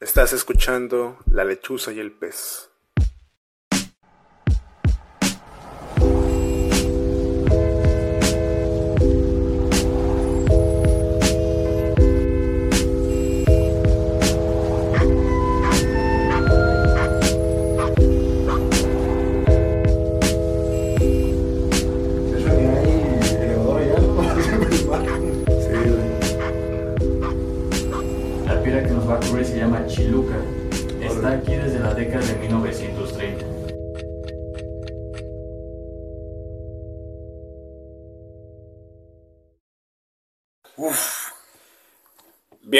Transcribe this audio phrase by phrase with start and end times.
[0.00, 2.70] Estás escuchando La lechuza y el pez.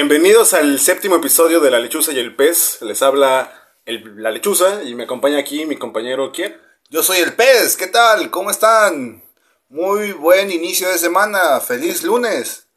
[0.01, 2.81] Bienvenidos al séptimo episodio de La lechuza y el pez.
[2.83, 3.53] Les habla
[3.85, 6.57] el- la lechuza y me acompaña aquí mi compañero ¿quién?
[6.89, 8.31] Yo soy el pez, ¿qué tal?
[8.31, 9.25] ¿Cómo están?
[9.69, 12.69] Muy buen inicio de semana, feliz lunes.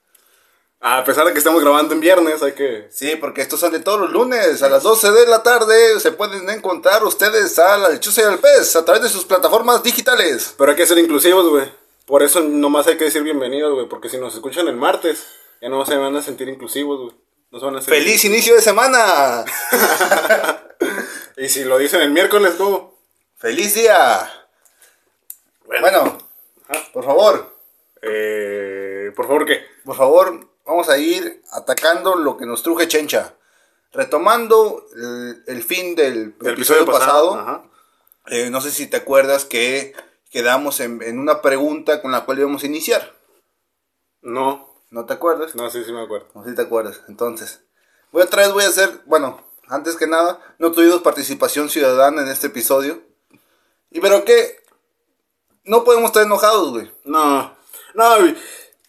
[0.80, 2.88] A pesar de que estamos grabando en viernes, hay que...
[2.90, 6.50] Sí, porque estos sale todos los lunes, a las 12 de la tarde se pueden
[6.50, 10.56] encontrar ustedes a la lechuza y al pez a través de sus plataformas digitales.
[10.58, 11.72] Pero hay que ser inclusivos, güey.
[12.08, 13.88] Por eso nomás hay que decir bienvenidos, güey.
[13.88, 15.28] Porque si nos escuchan el martes,
[15.62, 17.16] ya no se van a sentir inclusivos, güey.
[17.52, 18.04] No se van a sentir...
[18.04, 19.46] ¡Feliz inicio de semana!
[21.38, 22.94] Y si lo dicen el miércoles, ¿cómo?
[23.38, 24.30] ¡Feliz día!
[25.66, 26.18] Bueno,
[26.94, 27.56] por favor,
[28.04, 29.62] Eh, por favor, ¿qué?
[29.86, 33.34] por favor, vamos a ir atacando lo que nos truje Chencha.
[33.92, 37.64] Retomando el, el fin del, Del episodio, pasado.
[38.28, 39.94] Eh, no sé si te acuerdas que
[40.30, 43.16] quedamos en, en una pregunta con la cual íbamos a iniciar.
[44.22, 45.56] No, ¿No te acuerdas?
[45.56, 46.28] no, sí, sí me acuerdo.
[46.36, 47.02] No si te acuerdas.
[47.08, 47.62] Entonces,
[48.12, 52.28] voy otra vez voy a hacer, bueno, antes que nada, no tuvimos participación ciudadana en
[52.28, 53.02] este episodio.
[53.90, 54.62] Y pero que
[55.64, 56.92] no podemos estar enojados, güey.
[57.06, 57.56] No,
[57.94, 58.36] no, güey.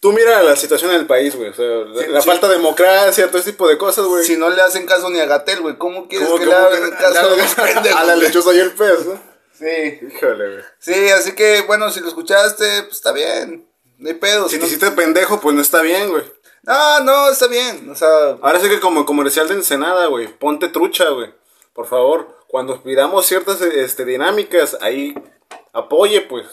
[0.01, 1.49] Tú mira la situación en el país, güey.
[1.49, 2.27] O sea, la, Sí, la sí.
[2.27, 4.25] falta de democracia, todo ese tipo de cosas, güey.
[4.25, 6.75] Si no le hacen caso ni a Gatel, güey, ¿cómo quieres ¿Cómo- que cómo le
[6.77, 9.21] hagan caso a los pendejos, A la lechuza y el pez, ¿no?
[9.53, 9.99] Sí.
[10.13, 10.63] Híjole, güey.
[10.79, 13.65] Sí, así que, bueno, si lo escuchaste, pues está bien.
[14.03, 14.49] No hay pedo.
[14.49, 16.23] Si Si te hiciste pendejo, pues no está bien, güey.
[16.63, 17.89] No, no, está bien.
[17.89, 20.27] O sea, Ahora sí que como comercial de Ensenada, güey.
[20.27, 21.33] Ponte trucha, güey.
[21.71, 25.15] Por favor, cuando pidamos ciertas este, dinámicas, ahí
[25.71, 26.45] apoye, pues.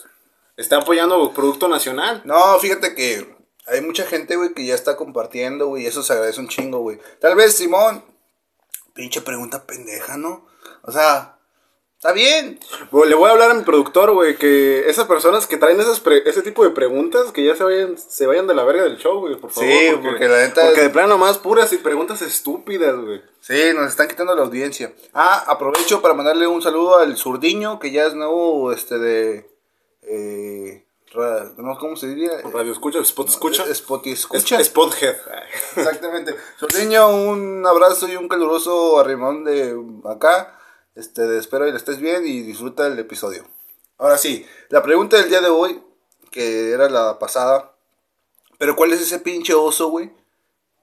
[0.57, 2.23] Está apoyando producto nacional.
[2.25, 6.13] No, fíjate que hay mucha gente, güey, que ya está compartiendo, güey, y eso se
[6.13, 7.01] agradece un chingo, güey.
[7.21, 8.05] Tal vez, Simón,
[8.95, 10.47] pinche pregunta pendeja, ¿no?
[10.83, 11.40] O sea,
[12.01, 12.59] está bien.
[12.91, 16.01] Güey, Le voy a hablar a mi productor, güey, que esas personas que traen esas
[16.01, 18.97] pre- ese tipo de preguntas, que ya se vayan, se vayan de la verga del
[18.97, 19.69] show, güey, por favor.
[19.69, 23.21] Sí, porque la neta- Porque de plano más puras y preguntas estúpidas, güey.
[23.41, 24.95] Sí, nos están quitando la audiencia.
[25.13, 29.51] Ah, aprovecho para mandarle un saludo al zurdiño, que ya es nuevo, este, de...
[30.03, 30.87] Eh,
[31.59, 32.31] no, ¿Cómo se diría?
[32.53, 33.75] Radio escucha, spot escucha.
[33.75, 34.59] Spotty escucha.
[34.61, 35.17] Es- Spothead.
[35.77, 36.35] Exactamente.
[36.59, 39.77] Zurdiño, un abrazo y un caluroso arrimón de
[40.09, 40.57] acá.
[40.95, 43.45] Este, espero y le estés bien y disfruta el episodio.
[43.99, 45.81] Ahora sí, la pregunta del día de hoy,
[46.31, 47.73] que era la pasada.
[48.59, 50.11] Pero ¿cuál es ese pinche oso, güey?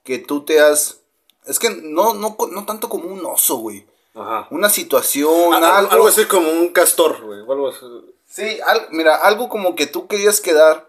[0.04, 1.00] Que tú te has...
[1.46, 3.86] Es que no, no, no tanto como un oso, güey.
[4.14, 4.48] Ajá.
[4.50, 5.92] Una situación, Ah, algo...
[5.92, 7.40] algo, así como un castor, güey.
[7.40, 7.86] Algo así.
[8.26, 10.88] Sí, al- mira, algo como que tú querías quedar.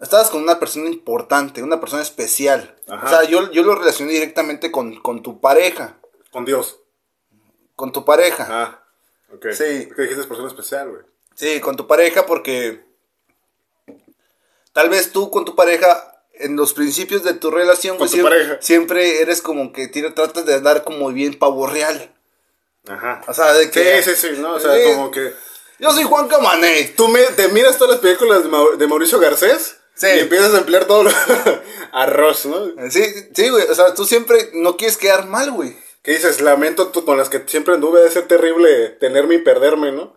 [0.00, 2.76] Estabas con una persona importante, una persona especial.
[2.88, 3.06] Ajá.
[3.06, 5.96] O sea, yo, yo lo relacioné directamente con, con tu pareja.
[6.32, 6.78] Con Dios.
[7.76, 8.46] Con tu pareja.
[8.48, 8.84] Ah,
[9.34, 9.46] ok.
[9.52, 9.88] Sí.
[9.94, 11.02] Que dijiste persona especial, güey.
[11.34, 12.84] Sí, con tu pareja porque.
[14.72, 16.10] Tal vez tú con tu pareja.
[16.36, 18.58] En los principios de tu relación, Con tu siempre, pareja.
[18.60, 22.12] siempre eres como que tira- tratas de dar como bien pavo real.
[22.88, 23.22] Ajá.
[23.28, 24.02] O sea, de que.
[24.02, 24.54] Sí, sí, sí, ¿no?
[24.54, 24.82] O sea, Sí.
[24.94, 25.32] como que...
[25.78, 26.92] Yo soy Juan Camané.
[26.96, 30.08] Tú me- te miras todas las películas de, de Mauricio Garcés Sí.
[30.08, 31.10] y empiezas a emplear todo lo...
[31.92, 32.66] arroz, ¿no?
[32.90, 33.68] Sí, sí, güey.
[33.68, 35.76] O sea, tú siempre no quieres quedar mal, güey.
[36.04, 39.90] Que dices, lamento tú- con las que siempre anduve de ser terrible tenerme y perderme,
[39.90, 40.14] ¿no?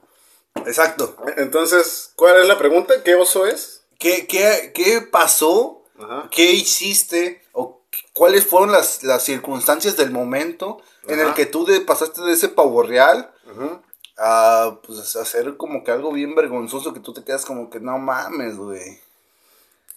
[0.65, 1.15] Exacto.
[1.37, 3.01] Entonces, ¿cuál es la pregunta?
[3.03, 3.81] ¿Qué oso es?
[3.97, 5.83] ¿Qué, qué, qué pasó?
[5.97, 6.27] Ajá.
[6.29, 7.41] ¿Qué hiciste?
[7.53, 7.81] ¿O
[8.13, 12.50] cuáles fueron las, las circunstancias del momento en el que tú de- pasaste de ese
[12.50, 13.81] pavo real Ajá.
[14.17, 17.97] a pues, hacer como que algo bien vergonzoso que tú te quedas como que no
[17.97, 19.00] mames, güey?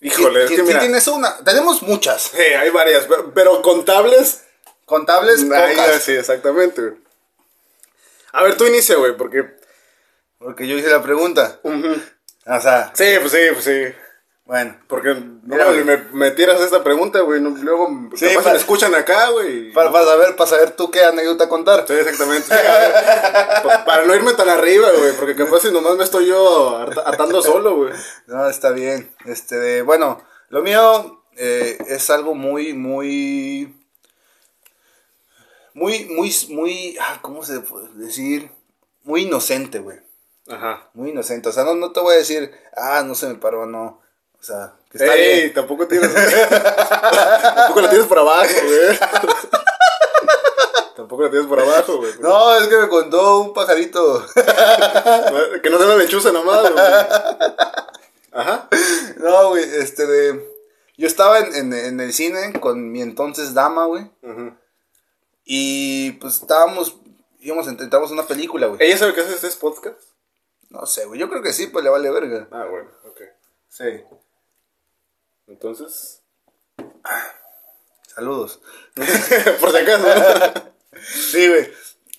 [0.03, 0.79] Híjole, es ¿Qui- que mira...
[0.81, 1.37] tienes una?
[1.45, 2.23] Tenemos muchas.
[2.23, 4.45] Sí, hay varias, pero, pero contables...
[4.91, 6.03] Contables, Ahí, pocas.
[6.03, 6.95] sí, exactamente, güey.
[8.33, 9.45] A ver, tú inicia, güey, porque...
[10.39, 11.61] Porque yo hice la pregunta.
[11.63, 13.95] O sea, Sí, pues sí, pues sí.
[14.47, 14.77] bueno.
[14.89, 15.15] Porque
[15.45, 15.85] Mira, no, güey.
[15.85, 17.41] me, me tiras esta pregunta, güey.
[17.41, 19.73] no- luego Sí, capaz para- me escuchan acá, güey.
[19.73, 21.85] Para, para saber, para saber tú qué anécdota contar.
[21.87, 22.49] Sí, exactamente.
[23.63, 25.13] Pa- para no irme tan arriba, güey.
[25.13, 27.93] Porque capaz si nomás me estoy yo at- atando solo, güey.
[28.27, 29.15] No, está bien.
[29.27, 33.77] Este, bueno, lo mío eh, es algo muy, muy,
[35.75, 38.51] muy, muy, muy, ah, ¿cómo se puede decir?
[39.05, 39.99] Muy inocente, güey.
[40.49, 40.89] Ajá.
[40.95, 41.49] Muy inocente.
[41.49, 44.01] O sea, no, no te voy a decir, ah, no se me paró, no.
[44.39, 45.55] O sea, que está Ey, bien.
[45.55, 46.13] tampoco tienes.
[47.55, 48.99] tampoco la tienes por abajo, güey.
[50.97, 52.13] tampoco la tienes por abajo, güey.
[52.21, 54.25] No, es que me contó un pajarito.
[55.63, 56.85] Que no se la lechuza nomás, güey.
[58.33, 58.69] Ajá.
[59.19, 60.51] no, güey, este de...
[60.97, 64.05] Yo estaba en, en, en el cine con mi entonces dama, güey.
[64.23, 64.53] Ujú.
[65.53, 66.97] Y pues estábamos,
[67.41, 68.81] íbamos, intentamos una película, güey.
[68.81, 70.01] ¿Ella sabe que haces este podcast?
[70.69, 72.47] No sé, güey, yo creo que sí, pues le vale verga.
[72.53, 73.21] Ah, bueno, ok.
[73.69, 74.01] Sí.
[75.49, 76.23] Entonces.
[78.15, 78.61] Saludos.
[79.61, 80.07] por si acaso.
[80.07, 80.71] ¿no?
[81.03, 81.69] Sí, güey.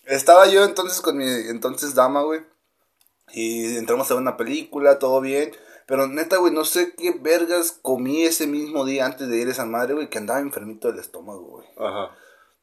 [0.07, 2.41] Estaba yo entonces con mi entonces dama, güey.
[3.31, 5.55] Y entramos a ver una película, todo bien.
[5.87, 9.51] Pero neta, güey, no sé qué vergas comí ese mismo día antes de ir a
[9.51, 11.67] esa madre, güey, que andaba enfermito del estómago, güey.
[11.77, 12.13] Ajá.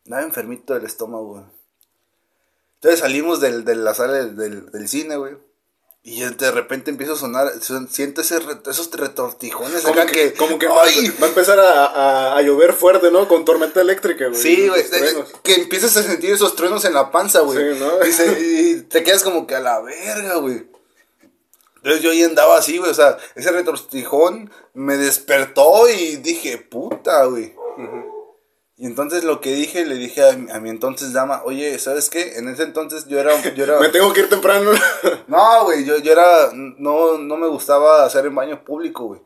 [0.09, 1.45] Andaba enfermito del estómago, güey.
[2.77, 4.37] Entonces salimos del, de la sala del,
[4.73, 5.35] del, cine, güey.
[6.03, 10.33] Y de repente empieza a sonar, son- siento ese re- esos retortijones Como acá que,
[10.33, 10.39] que...
[10.39, 11.13] como que va, ¡Ay!
[11.21, 13.29] va a empezar a, a, a llover fuerte, ¿no?
[13.29, 14.41] Con tormenta eléctrica, güey.
[14.41, 14.83] Sí, güey.
[15.43, 17.75] Que empiezas a sentir esos truenos en la panza, güey.
[17.75, 18.07] Sí, ¿no?
[18.07, 20.67] y, se- y te quedas como que a la verga, güey.
[21.77, 22.91] Entonces yo ahí andaba así, güey.
[22.91, 27.55] O sea, ese retortijón me despertó y dije, puta, güey.
[28.81, 32.09] Y entonces lo que dije, le dije a, mi- a mi entonces dama, oye, ¿sabes
[32.09, 32.39] qué?
[32.39, 33.35] En ese entonces yo era...
[33.55, 34.71] Yo era Me tengo que ir temprano.
[35.27, 36.51] no, güey, yo, yo era...
[36.55, 39.21] No, no me gustaba hacer en baño público, güey.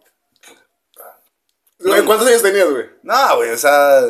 [2.06, 2.86] ¿Cuántos años tenías, güey?
[3.02, 4.02] No, güey, o sea...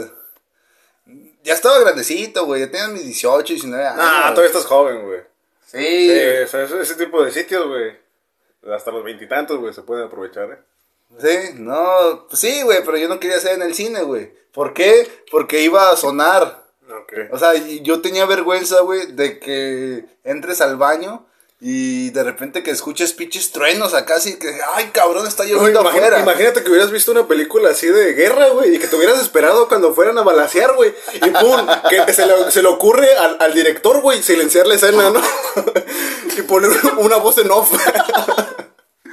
[1.43, 2.61] Ya estaba grandecito, güey.
[2.61, 3.99] Ya tenía mis 18, 19 años.
[4.01, 5.21] Ah, todavía estás joven, güey.
[5.67, 6.09] Sí.
[6.09, 7.99] Sí, o sea, ese, ese tipo de sitios, güey.
[8.73, 10.59] Hasta los veintitantos, güey, se pueden aprovechar, ¿eh?
[11.21, 14.33] Sí, no, pues sí, güey, pero yo no quería hacer en el cine, güey.
[14.53, 15.09] ¿Por qué?
[15.31, 16.63] Porque iba a sonar.
[17.33, 21.27] O sea, yo tenía vergüenza, güey, de que entres al baño
[21.61, 26.07] y de repente que escuches pinches truenos acá, así que, ay, cabrón, está lloviendo imagina-
[26.07, 26.21] afuera.
[26.21, 29.69] imagínate que hubieras visto una película así de guerra, güey, y que te hubieras esperado
[29.69, 30.93] cuando fueran a balasear, güey.
[31.15, 35.11] Y pum, que se le, se le ocurre al, al director, güey, silenciar la escena,
[35.11, 35.21] ¿no?
[36.37, 37.71] y poner una voz en off.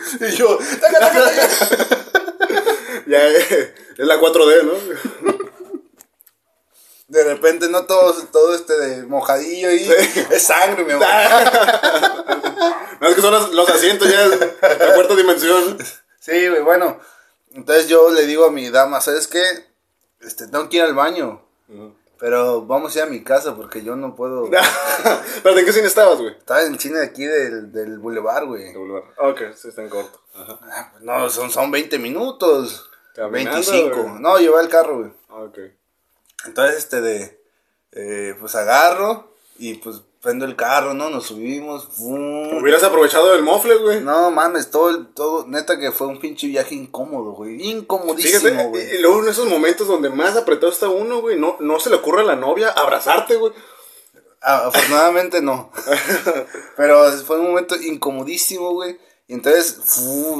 [0.21, 1.47] Y yo, "Taca, taca, taca".
[3.07, 4.73] ya, eh, es la 4D, ¿no?
[7.07, 9.89] de repente, no todo, todo este de mojadillo y
[10.31, 11.07] es sangre, mi amor.
[13.01, 15.77] No, es que son los, los asientos ya, la cuarta dimensión.
[16.19, 16.99] Sí, güey, bueno.
[17.51, 19.43] Entonces yo le digo a mi dama, ¿sabes qué?
[20.21, 21.41] Este, tengo que ir al baño.
[22.19, 24.49] Pero vamos a ir a mi casa porque yo no puedo.
[25.43, 26.33] ¿Pero en qué cine estabas, güey?
[26.37, 28.75] Estaba en el cine de aquí del, del boulevard, güey.
[29.17, 30.21] Ok, sí, está en corto.
[30.35, 30.59] Ajá.
[30.63, 32.89] Ah, pues No, son, son 20 minutos.
[33.15, 33.95] Caminando, 25.
[34.03, 34.21] güey.
[34.21, 35.11] No, llevé el carro, güey.
[35.29, 35.57] Ok.
[36.45, 37.41] Entonces, este de.
[37.93, 41.09] eh, pues agarro y pues prendo el carro, ¿no?
[41.09, 41.87] Nos subimos.
[41.91, 42.57] ¡fum!
[42.61, 44.01] Hubieras aprovechado el mofle, güey.
[44.01, 47.61] No mames, todo, el- todo, neta que fue un pinche viaje incómodo, güey.
[47.69, 48.95] Incomodísimo, Fíjate, güey.
[48.95, 51.95] y luego en esos momentos donde más apretado está uno, güey, no, no se le
[51.97, 53.53] ocurre a la novia abrazarte, güey.
[54.41, 55.71] Ah, afortunadamente no.
[56.77, 58.97] Pero fue un momento incomodísimo, güey.
[59.29, 59.77] Y entonces,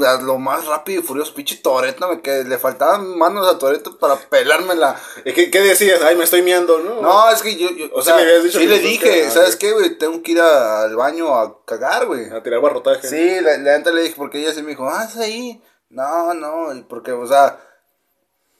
[0.03, 3.99] a lo más rápido y furioso, pinche Toreto, me que le faltaban manos a Toreto
[3.99, 4.99] para pelármela.
[5.23, 6.01] ¿Y ¿Qué, qué decías?
[6.01, 6.99] Ay, me estoy miando, ¿no?
[6.99, 9.55] No, es que yo, yo- O sea, habías dicho sí que le dije, que- ¿sabes
[9.57, 9.95] qué, güey?
[9.99, 12.31] Tengo que ir a- al baño a cagar, güey.
[12.31, 13.07] A tirar barrotaje.
[13.07, 15.63] Sí, la, la neta le dije, porque ella sí me dijo, ah, es ahí.
[15.89, 17.59] No, no, porque, o sea,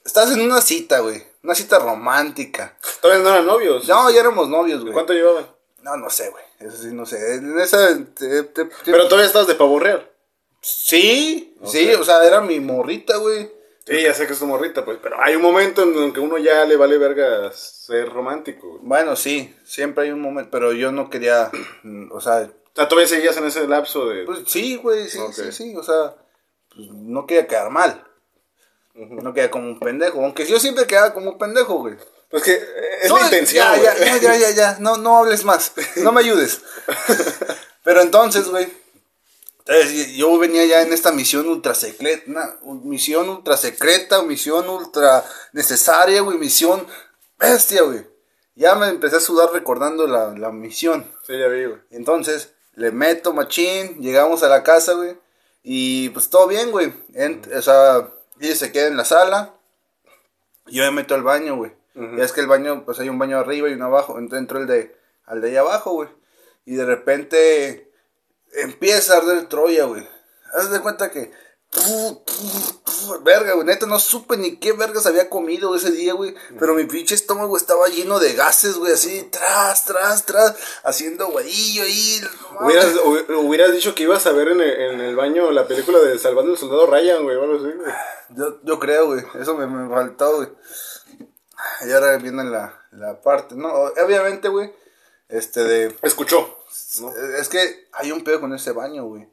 [0.04, 1.24] estás en una cita, güey.
[1.42, 2.76] Una cita romántica.
[3.02, 3.88] Todavía no eran novios.
[3.88, 4.92] No, ya éramos novios, güey.
[4.92, 5.46] ¿Cuánto llevaban?
[5.82, 6.44] No, no sé, güey.
[6.60, 7.34] Eso sí, no sé.
[7.36, 7.88] En esa.
[8.14, 10.06] te- te- te- Pero todavía estabas de pavo real.
[10.60, 13.50] Sí, sí, o sea, era mi morrita, güey.
[13.86, 14.98] Sí, ya sé que es tu morrita, pues.
[15.02, 18.80] Pero hay un momento en el que uno ya le vale verga ser romántico, güey.
[18.82, 21.50] Bueno, sí, siempre hay un momento, pero yo no quería.
[22.10, 24.24] O sea, O sea, todavía seguías en ese lapso de.
[24.24, 25.76] pues sí, güey, sí, sí, sí.
[25.76, 26.14] O sea,
[26.74, 28.04] pues, no quería quedar mal.
[28.94, 30.22] No quedar como un pendejo.
[30.22, 31.94] Aunque yo siempre quedaba como un pendejo, güey.
[32.28, 32.62] Pues que eh,
[33.02, 34.06] es No, la intención, Ya, ya, güey.
[34.08, 34.76] ya, ya, ya, ya.
[34.78, 35.72] No, no hables más.
[35.96, 36.60] No me ayudes.
[37.82, 38.68] Pero entonces, güey.
[39.70, 42.58] Entonces, yo venía ya en esta misión ultra secreta.
[42.64, 46.38] Misión ultra secreta, misión ultra necesaria, güey.
[46.38, 46.86] Misión
[47.38, 48.06] bestia, güey.
[48.54, 51.10] Ya me empecé a sudar recordando la, la misión.
[51.26, 51.80] Sí, ya vi, güey.
[51.90, 55.16] Entonces, le meto machín, llegamos a la casa, güey.
[55.62, 56.92] Y pues todo bien, güey.
[57.14, 58.08] Ent- O sea,
[58.40, 59.54] ella se queda en la sala.
[60.66, 61.72] Yo me meto al baño, güey.
[61.94, 64.18] Ya es que el baño, pues hay un baño arriba y uno abajo.
[64.18, 64.96] Entonces entro el de,
[65.26, 66.08] al de ahí abajo, güey.
[66.64, 67.89] Y de repente
[68.54, 70.06] empieza a arder Troya, güey.
[70.52, 71.30] Haz de cuenta que
[73.22, 73.66] verga, güey.
[73.66, 76.34] Neta, no supe ni qué vergas había comido ese día, güey.
[76.58, 80.54] Pero mi pinche estómago estaba lleno de gases, güey, así, tras, tras, tras,
[80.84, 82.20] haciendo guadillo ahí.
[82.52, 82.66] no.
[82.66, 85.98] Hubieras, hu- hubieras dicho que ibas a ver en el, en el baño la película
[86.00, 87.92] de Salvando al Soldado Ryan, güey, o algo así, güey.
[88.30, 89.22] Yo, yo creo, güey.
[89.40, 90.48] Eso me, me faltó, güey.
[91.86, 93.68] Y ahora viene la, la parte, ¿no?
[93.72, 94.72] Obviamente, güey.
[95.28, 95.96] Este de.
[96.02, 96.59] Escuchó.
[97.00, 97.10] ¿No?
[97.38, 99.28] Es que hay un pedo con ese baño, güey.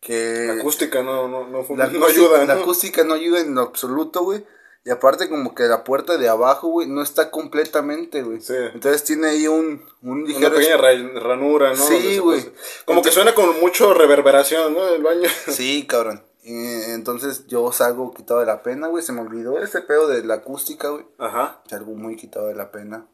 [0.00, 0.46] Que.
[0.48, 3.60] La acústica no, no, no, La no acústica- ayuda, La acústica no ayuda en lo
[3.62, 4.44] absoluto, güey.
[4.84, 8.40] Y aparte como que la puerta de abajo, güey, no está completamente, güey.
[8.40, 8.54] Sí.
[8.74, 10.56] Entonces tiene ahí un, un Una ligero...
[10.56, 11.76] pequeña ra- ranura, ¿no?
[11.86, 12.44] Sí, güey.
[12.84, 14.88] Como que suena con mucho reverberación, ¿no?
[14.88, 15.28] El baño.
[15.48, 16.24] Sí, cabrón.
[16.42, 16.56] Y
[16.90, 19.04] entonces yo salgo quitado de la pena, güey.
[19.04, 21.04] Se me olvidó ese pedo de la acústica, güey.
[21.18, 21.62] Ajá.
[21.70, 23.06] Salgo muy quitado de la pena.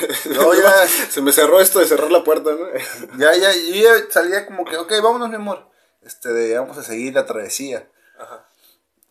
[0.34, 2.66] No, ya, Se me cerró esto de cerrar la puerta, ¿no?
[3.18, 5.68] ya, ya, yo ya salía como que, ok, vámonos, mi amor.
[6.02, 7.88] Este, de, vamos a seguir la travesía.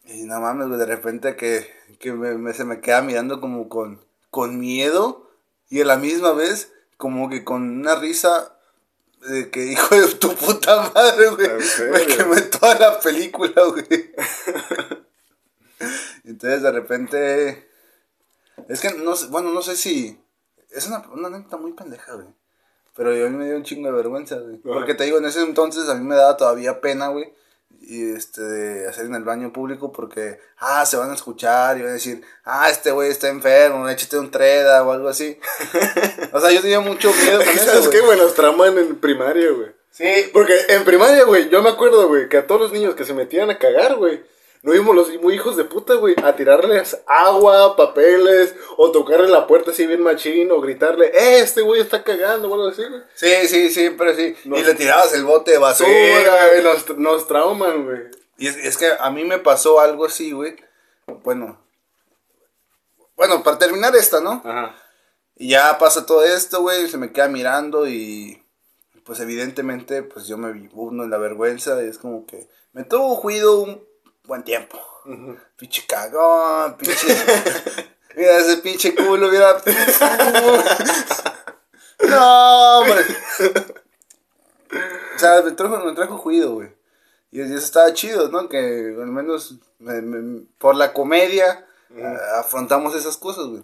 [0.05, 3.69] Y no mames, güey, de repente que, que me, me- se me queda mirando como
[3.69, 5.29] con, con miedo
[5.69, 8.57] y a la misma vez como que con una risa
[9.27, 11.47] de que hijo de tu puta madre, güey.
[11.49, 11.93] ¿En serio?
[11.93, 14.11] Me quemé toda la película, güey.
[16.23, 17.69] Entonces de repente...
[18.69, 20.19] Es que no sé, bueno, no sé si...
[20.73, 22.27] Es una, una anécdota muy pendeja, güey.
[22.95, 24.55] Pero a mí me dio un chingo de vergüenza, güey.
[24.55, 24.73] Ajá.
[24.73, 27.33] Porque te digo, en ese entonces a mí me daba todavía pena, güey.
[27.81, 31.81] Y este, de hacer en el baño público porque, ah, se van a escuchar y
[31.81, 35.37] van a decir, ah, este güey está enfermo, échate un treda o algo así.
[36.31, 37.91] o sea, yo tenía mucho miedo con eso, ¿Sabes güey.
[37.91, 38.17] qué, güey?
[38.17, 39.71] Nos traman en primaria, güey.
[39.91, 43.05] Sí, Porque en primaria, güey, yo me acuerdo, güey, que a todos los niños que
[43.05, 44.23] se metían a cagar, güey,
[44.63, 49.45] no íbamos los muy hijos de puta, güey, a tirarles agua, papeles, o tocarle la
[49.45, 53.01] puerta así bien machín, o gritarle, eh, este güey está cagando, o algo así, güey.
[53.13, 54.35] sí, sí, siempre sí.
[54.45, 54.57] No.
[54.57, 55.89] Y le tirabas el bote de basura.
[55.89, 58.01] Sí, güey, nos, nos trauman, güey.
[58.37, 60.55] Y es, es que a mí me pasó algo así, güey.
[61.23, 61.61] Bueno.
[63.17, 64.41] Bueno, para terminar esta, ¿no?
[64.45, 64.75] Ajá.
[65.35, 68.41] Y ya pasa todo esto, güey, se me queda mirando y
[69.03, 73.15] pues evidentemente pues yo me uno en la vergüenza y es como que me tuvo
[73.15, 73.83] juido un
[74.25, 74.79] buen tiempo.
[75.57, 77.07] Pinche cagón, pinche...
[78.15, 79.57] mira ese pinche culo, mira...
[82.09, 83.01] no, hombre.
[85.15, 86.69] O sea, me trajo, me trajo juido, güey.
[87.31, 88.47] Y eso estaba chido, ¿no?
[88.49, 88.57] Que
[88.97, 91.65] al menos me- me- por la comedia
[92.01, 93.63] a- afrontamos esas cosas, güey.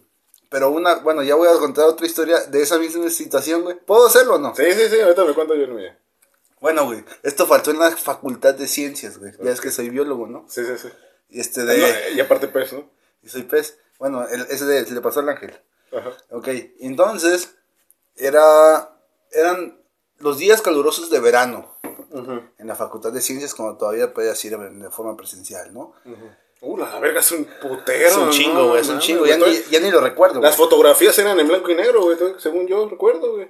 [0.50, 3.78] Pero una, bueno, ya voy a contar otra historia de esa misma situación, güey.
[3.80, 4.56] ¿Puedo hacerlo o no?
[4.56, 5.92] Sí, sí, sí, ahorita me cuento yo el mío.
[6.62, 9.32] Bueno, güey, esto faltó en la facultad de ciencias, güey.
[9.42, 10.46] Ya es que soy biólogo, ¿no?
[10.50, 10.90] Sí, sí, sí.
[11.30, 12.12] Y este No, de...
[12.16, 12.90] y aparte pues, ¿no?
[13.24, 13.78] Y soy pez.
[13.98, 15.58] Bueno, el- ese de, se le pasó al ángel.
[15.92, 16.12] Ajá.
[16.32, 16.48] Ok,
[16.80, 17.56] entonces,
[18.16, 18.98] era,
[19.32, 19.82] eran
[20.18, 21.78] los días calurosos de verano
[22.58, 25.94] en la facultad de ciencias cuando todavía podías ir de forma presencial, ¿no?
[26.62, 28.08] Uh, la verga es un putero.
[28.08, 28.68] Es un chingo, ¿no?
[28.70, 29.26] güey, es un chingo.
[29.26, 30.42] Ya ni, ya ni lo recuerdo.
[30.42, 33.48] Las fotografías eran en blanco y negro, güey, según yo recuerdo, güey.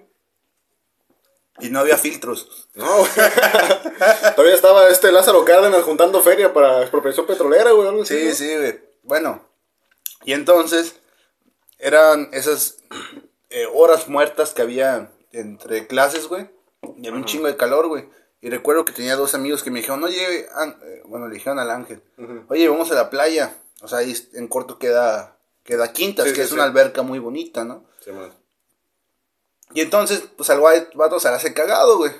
[1.61, 2.67] Y no había filtros.
[2.75, 3.09] No, güey.
[4.35, 7.87] Todavía estaba este Lázaro Cárdenas juntando feria para expropiación petrolera, güey.
[7.87, 8.35] algo así, Sí, ¿no?
[8.35, 8.79] sí, güey.
[9.03, 9.45] Bueno,
[10.23, 10.95] y entonces
[11.77, 12.77] eran esas
[13.49, 16.49] eh, horas muertas que había entre clases, güey.
[16.97, 18.07] Y había un chingo de calor, güey.
[18.41, 20.47] Y recuerdo que tenía dos amigos que me dijeron, oye, eh,
[21.05, 22.01] bueno, le dijeron al ángel,
[22.47, 23.53] oye, vamos a la playa.
[23.81, 26.53] O sea, ahí en corto queda, queda Quintas, Sí, que sí, es sí.
[26.55, 27.85] una alberca muy bonita, ¿no?
[28.03, 28.31] Sí, man.
[29.73, 32.11] Y entonces, pues al guay- vato se la hace cagado, güey.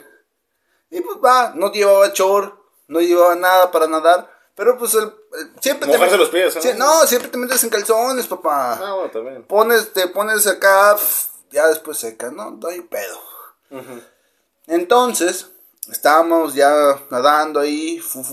[0.91, 4.29] Y pues va, no llevaba chor, no llevaba nada para nadar.
[4.55, 6.61] Pero pues el, el- siempre Mojarse met- los pies, ¿no?
[6.61, 8.73] Sí, no, siempre te metes en calzones, papá.
[8.73, 9.43] Ah, bueno, también.
[9.45, 10.97] Pones, te pones acá,
[11.51, 13.17] ya después seca, no, no hay pedo.
[14.67, 15.47] Entonces,
[15.91, 16.71] estábamos ya
[17.09, 18.23] nadando ahí, fu.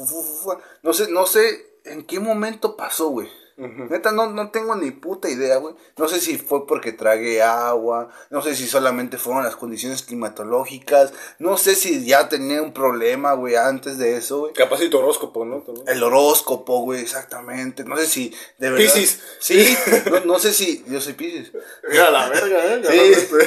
[0.82, 3.30] no sé, no sé en qué momento pasó, güey.
[3.56, 5.75] Neta, no, no tengo ni puta idea, güey.
[5.96, 11.14] No sé si fue porque tragué agua, no sé si solamente fueron las condiciones climatológicas,
[11.38, 14.52] no sé si ya tenía un problema, güey, antes de eso, güey.
[14.52, 15.62] Capaz y tu horóscopo, ¿no?
[15.62, 15.88] También.
[15.88, 17.84] El horóscopo, güey, exactamente.
[17.84, 18.84] No sé si de verdad.
[18.84, 19.20] Piscis.
[19.40, 19.76] Sí,
[20.10, 20.84] no, no sé si.
[20.88, 21.50] Yo soy Piscis.
[21.88, 23.16] Mira la verga, ¿eh?
[23.16, 23.46] Sí.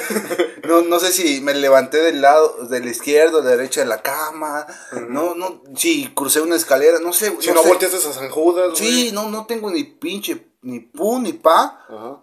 [0.67, 4.01] No, no sé si me levanté del lado, del izquierdo, de la derecha de la
[4.01, 4.65] cama.
[5.07, 7.35] No, no, si crucé una escalera, no sé.
[7.39, 7.67] Si no sé.
[7.67, 11.85] volteaste a San Judas, Sí, no, no tengo ni pinche, ni pu, ni pa.
[11.89, 12.19] Ajá.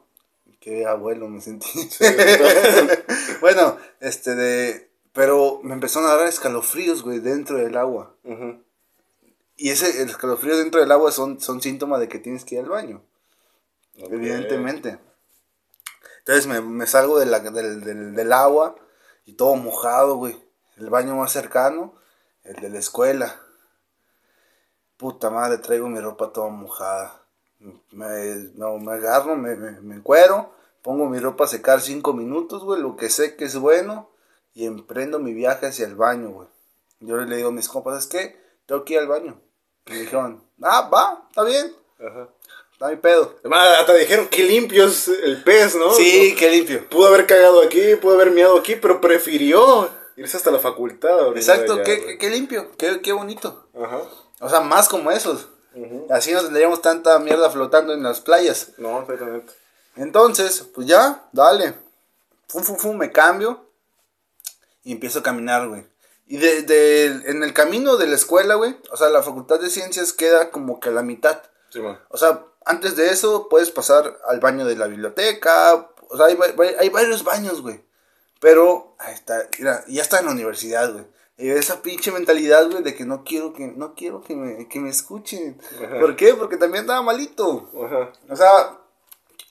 [0.61, 1.89] Qué abuelo me sentí.
[3.41, 4.91] bueno, este de.
[5.13, 8.15] Pero me empezaron a dar escalofríos, güey, dentro del agua.
[9.57, 12.61] Y ese, el escalofrío dentro del agua son, son síntomas de que tienes que ir
[12.63, 13.03] al baño.
[13.97, 14.99] Evidentemente.
[16.19, 18.77] Entonces me, me salgo de la- del, del- del agua
[19.25, 20.37] y todo mojado, güey.
[20.77, 21.95] El baño más cercano,
[22.45, 23.41] el de la escuela.
[24.99, 27.23] puta madre, traigo mi ropa toda mojada.
[27.91, 32.63] Me, no, me agarro, me, me, me encuero, pongo mi ropa a secar cinco minutos,
[32.65, 34.09] güey, lo que sé que es bueno,
[34.55, 36.49] y emprendo mi viaje hacia el baño, güey.
[37.01, 39.41] Yo le digo a mis compas, es que tengo que ir al baño.
[39.87, 42.29] Y me dijeron, ah, va, está bien, Ajá.
[42.73, 43.35] está mi pedo.
[43.41, 45.93] Además, hasta dijeron que limpio es el pez, ¿no?
[45.93, 46.89] Sí, qué limpio.
[46.89, 51.37] Pudo haber cagado aquí, pudo haber miado aquí, pero prefirió irse hasta la facultad.
[51.37, 53.69] Exacto, allá, qué, qué limpio, qué, qué bonito.
[53.79, 54.03] Ajá.
[54.41, 55.49] O sea, más como esos.
[56.11, 58.71] Así no tendríamos tanta mierda flotando en las playas.
[58.79, 59.53] No, exactamente.
[59.97, 61.75] Entonces, pues ya, dale.
[62.49, 63.65] Fum, fum, fum, me cambio.
[64.85, 65.85] Y empiezo a caminar, güey.
[66.27, 69.71] Y de, de- en el camino de la escuela, güey, o sea, la facultad de
[69.71, 71.41] ciencias queda como que a la mitad.
[71.71, 71.99] Sí, man.
[72.09, 75.75] O sea, antes de eso puedes pasar al baño de la biblioteca.
[76.09, 76.39] O sea, hay,
[76.79, 77.85] hay varios baños, güey.
[78.41, 81.07] Pero, ahí está, mira, ya está en la universidad, güey.
[81.39, 84.81] Y esa pinche mentalidad, güey, de que no quiero que, no quiero que me, que
[84.81, 85.61] me escuchen.
[85.85, 86.01] Ajá.
[86.01, 86.35] ¿Por qué?
[86.35, 87.71] Porque también estaba malito.
[87.85, 88.13] Ajá.
[88.31, 88.79] O sea,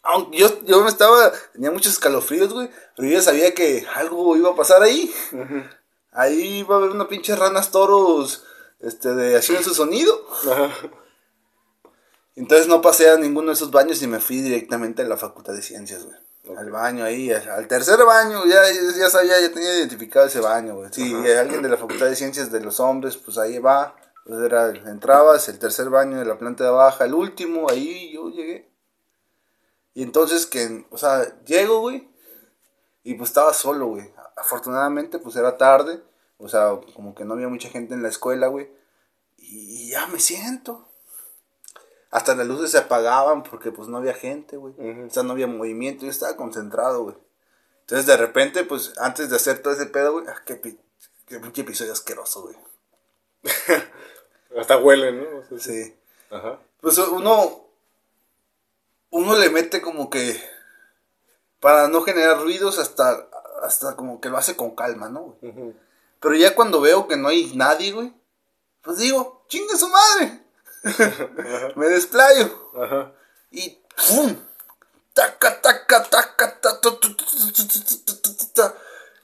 [0.02, 4.36] aunque yo, yo me estaba, tenía muchos escalofríos, güey, pero yo ya sabía que algo
[4.36, 5.14] iba a pasar ahí.
[6.12, 8.46] Ahí iba a haber una pinche ranas toros,
[8.80, 10.26] este, de haciendo su sonido.
[10.52, 10.72] Ajá.
[12.36, 15.54] Entonces no pasé a ninguno de esos baños y me fui directamente a la Facultad
[15.54, 16.18] de Ciencias, güey.
[16.58, 18.62] Al baño ahí, al tercer baño, ya,
[18.98, 20.90] ya sabía, ya tenía identificado ese baño, güey.
[20.92, 23.96] Sí, alguien de la Facultad de Ciencias de los Hombres, pues ahí va.
[24.26, 28.30] Pues era, entrabas, el tercer baño de la planta de baja, el último, ahí yo
[28.30, 28.72] llegué.
[29.94, 32.10] Y entonces que, o sea, llego, güey,
[33.04, 34.12] y pues estaba solo, güey.
[34.36, 36.04] Afortunadamente, pues era tarde,
[36.38, 38.70] o sea, como que no había mucha gente en la escuela, güey.
[39.38, 40.90] Y ya me siento.
[42.16, 44.74] Hasta las luces se apagaban porque pues no había gente, güey.
[45.06, 47.18] O sea, no había movimiento, yo estaba concentrado, güey.
[47.82, 51.64] Entonces de repente, pues antes de hacer todo ese pedo, güey, ah, qué, qué pinche
[51.64, 52.56] episodio asqueroso, güey.
[54.58, 55.40] Hasta huele, ¿no?
[55.40, 55.94] O sea, Sí.
[56.32, 56.58] Ajá.
[56.80, 57.68] Pues uno,
[59.10, 60.42] uno le mete como que,
[61.60, 63.30] para no generar ruidos, hasta,
[63.62, 65.38] hasta como que lo hace con calma, ¿no?
[65.42, 65.76] güey?
[66.22, 68.14] Pero ya cuando veo que no hay nadie, güey,
[68.82, 70.45] pues digo, chingue su madre.
[71.76, 72.72] me desplayo.
[72.82, 73.12] Ajá.
[73.52, 74.36] Y ¡pum!
[75.14, 76.86] ¡Taca, taca, taca, taca!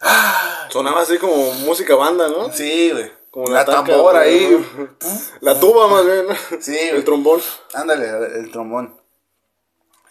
[0.01, 0.67] Ah.
[0.71, 2.51] Sonaba así como música banda, ¿no?
[2.51, 3.11] Sí, güey.
[3.29, 4.67] Como la, la tambora ahí.
[5.41, 6.25] la tuba más bien.
[6.59, 7.41] Sí, el trombón.
[7.73, 8.07] Ándale,
[8.39, 8.99] el trombón.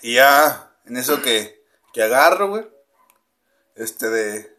[0.03, 2.69] Y ya, en eso que, que agarro, güey.
[3.75, 4.57] Este de.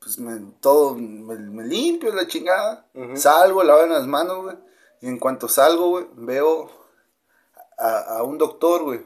[0.00, 2.86] Pues me, todo, me, me limpio la chingada.
[2.94, 3.16] Uh -huh.
[3.16, 4.69] Salgo, lavo las manos, güey.
[5.00, 6.70] Y en cuanto salgo, güey, veo
[7.78, 9.00] a, a un doctor, güey.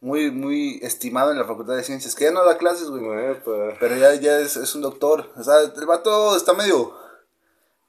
[0.00, 2.14] Muy, muy estimado en la Facultad de Ciencias.
[2.14, 3.02] Que ya no da clases, güey.
[3.30, 3.74] Epa.
[3.80, 5.32] Pero ya, ya es, es un doctor.
[5.36, 6.94] O sea, el vato está medio.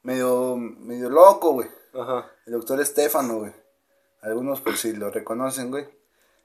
[0.01, 0.55] Medio.
[0.57, 1.67] medio loco, güey.
[1.93, 2.31] Ajá.
[2.45, 3.51] El doctor Estefano, güey.
[4.21, 5.87] Algunos por si lo reconocen, güey.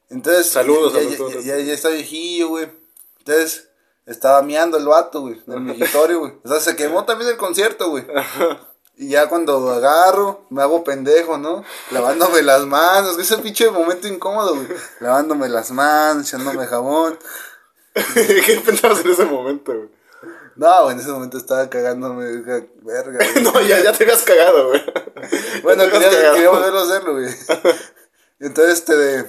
[0.08, 0.48] Entonces.
[0.50, 1.32] Saludos ya, ya, doctor.
[1.42, 2.68] ya, ya- ya está viejillo, güey.
[3.18, 3.70] Entonces,
[4.06, 5.40] estaba miando el vato, güey.
[5.46, 6.32] En el migitorio, güey.
[6.44, 8.04] O sea, se quemó también el concierto, güey.
[8.96, 11.64] Y ya cuando agarro, me hago pendejo, ¿no?
[11.90, 13.18] Lavándome las manos.
[13.18, 14.68] Ese pinche momento incómodo, güey.
[15.00, 17.18] Lavándome las manos, echándome jabón.
[18.14, 19.88] ¿Qué pensabas en ese momento, güey?
[20.56, 23.42] No, güey, en ese momento estaba cagándome, ca- verga, güey.
[23.44, 24.82] No, ya, ya te habías cagado, güey.
[25.62, 26.34] Bueno, quería, cagado.
[26.34, 27.28] quería volverlo a hacerlo, güey.
[28.40, 29.24] Entonces, este, de,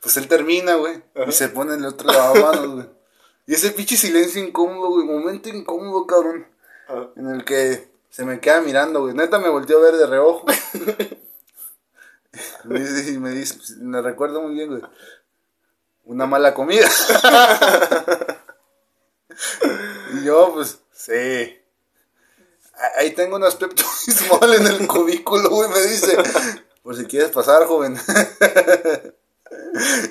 [0.00, 1.02] pues él termina, güey.
[1.26, 2.86] Y se pone en el otro lavamanos, güey.
[3.46, 5.06] Y ese pinche silencio incómodo, güey.
[5.06, 6.46] Momento incómodo, cabrón.
[6.88, 7.08] Ajá.
[7.16, 9.14] En el que se me queda mirando, güey.
[9.14, 10.44] Neta me volteó a ver de reojo.
[12.64, 14.82] Me dice- y me dice, me recuerdo muy bien, güey.
[16.04, 16.88] Una mala comida.
[20.14, 21.58] y yo, pues, sí.
[22.96, 25.68] Ahí tengo un aspecto visual en el cubículo, güey.
[25.70, 26.16] Me dice,
[26.82, 27.98] por si quieres pasar, joven.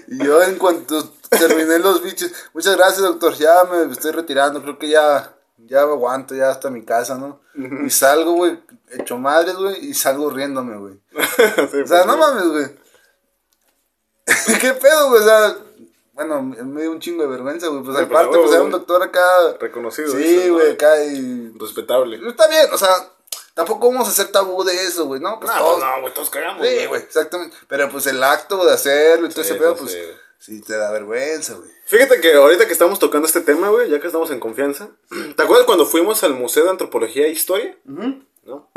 [0.07, 3.33] y yo, en cuanto terminé los bichos, muchas gracias, doctor.
[3.35, 4.61] Ya me estoy retirando.
[4.61, 5.35] Creo que ya,
[5.71, 7.39] ya aguanto, ya hasta mi casa, ¿no?
[7.85, 8.59] Y salgo, güey,
[8.91, 9.85] hecho madres, güey.
[9.89, 10.99] Y salgo riéndome, güey.
[11.71, 12.65] Sí, O sea, pues, no mames, güey.
[14.59, 15.21] ¿Qué pedo, güey?
[15.21, 15.55] O sea,
[16.13, 17.83] bueno, me dio un chingo de vergüenza, güey.
[17.83, 18.79] Pues Sí, aparte, pues era un güey.
[18.79, 19.53] doctor acá.
[19.59, 20.11] Reconocido.
[20.11, 21.53] Sí, güey, acá y.
[21.59, 22.19] Respetable.
[22.27, 22.89] Está bien, o sea,
[23.53, 25.39] tampoco vamos a hacer tabú de eso, güey, ¿no?
[25.39, 25.79] Pues No, todos.
[25.79, 26.65] no, güey, todos cagamos.
[26.67, 27.55] Sí, güey, exactamente.
[27.67, 29.99] Pero pues el acto de hacerlo y todo Sí, ese pedo, pues sí.
[30.41, 31.69] Sí te da vergüenza, güey.
[31.85, 34.89] Fíjate que ahorita que estamos tocando este tema, güey, ya que estamos en confianza.
[35.35, 37.77] ¿Te acuerdas cuando fuimos al Museo de Antropología e Historia?
[37.85, 38.69] ¿No?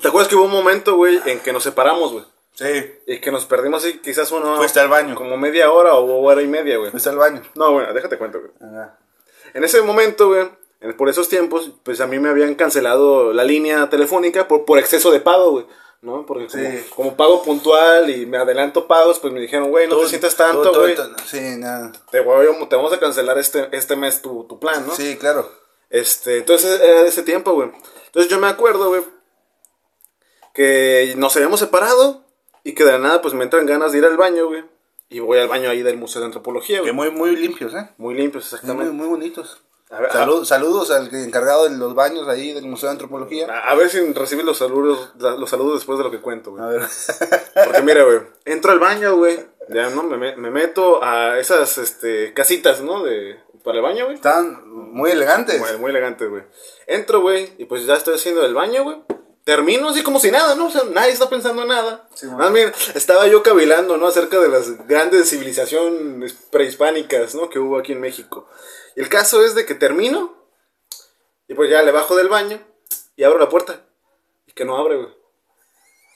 [0.00, 2.24] ¿Te acuerdas que hubo un momento, güey, en que nos separamos, güey?
[2.52, 4.56] Sí, Y que nos perdimos así, quizás uno.
[4.56, 5.14] Fuiste al baño.
[5.14, 6.90] Como media hora o hora y media, güey.
[6.90, 7.42] fuiste al baño.
[7.54, 8.52] No, güey, déjate cuento, güey.
[8.60, 8.98] Ajá.
[9.54, 10.48] En ese momento, güey,
[10.96, 15.10] por esos tiempos, pues a mí me habían cancelado la línea telefónica por, por exceso
[15.10, 15.66] de pago, güey.
[16.02, 16.24] ¿No?
[16.26, 16.84] Porque como, Sí.
[16.96, 20.34] como pago puntual y me adelanto pagos, pues me dijeron, güey, no Todo- te sientas
[20.36, 20.96] tanto, güey.
[21.26, 21.92] Sí, nada.
[22.10, 24.94] Te, voy- te vamos a cancelar este, este mes tu, tu plan, ¿no?
[24.94, 25.50] Sí, claro.
[25.90, 27.70] Este, entonces era de ese tiempo, güey.
[28.06, 29.02] Entonces yo me acuerdo, güey,
[30.54, 32.24] que nos habíamos separado
[32.64, 34.64] y que de la nada, pues me entran ganas de ir al baño, güey.
[35.08, 36.92] Y voy al baño ahí del Museo de Antropología, Que güey.
[36.92, 37.88] muy, muy limpios, ¿eh?
[37.98, 38.92] Muy limpios, Muy, exactamente.
[38.92, 39.60] muy bonitos.
[39.90, 43.46] A ver, Salud- saludos al encargado de los baños ahí del Museo de Antropología.
[43.50, 46.62] A, a ver si recibes los saludos, los saludos después de lo que cuento, güey.
[46.62, 46.82] A ver.
[47.64, 49.44] Porque mira, güey, entro al baño, güey.
[49.68, 50.02] Ya, ¿no?
[50.04, 53.02] Me, me- me meto a esas, este, casitas, ¿no?
[53.02, 54.14] De, para el baño, güey.
[54.16, 55.58] Están muy elegantes.
[55.60, 56.42] Muy, muy elegante, güey.
[56.86, 58.96] Entro, güey, y pues ya estoy haciendo el baño, güey.
[59.44, 60.66] Termino así como si nada, ¿no?
[60.66, 62.08] O sea, nadie está pensando en nada.
[62.14, 62.26] Sí.
[62.26, 64.06] Más bien, estaba yo cavilando, ¿no?
[64.06, 67.48] Acerca de las grandes civilizaciones prehispánicas, ¿no?
[67.48, 68.46] Que hubo aquí en México.
[68.96, 70.36] El caso es de que termino,
[71.48, 72.60] y pues ya le bajo del baño,
[73.16, 73.84] y abro la puerta.
[74.46, 75.14] Y que no abre, güey.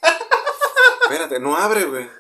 [1.03, 2.11] Espérate, no abre, güey.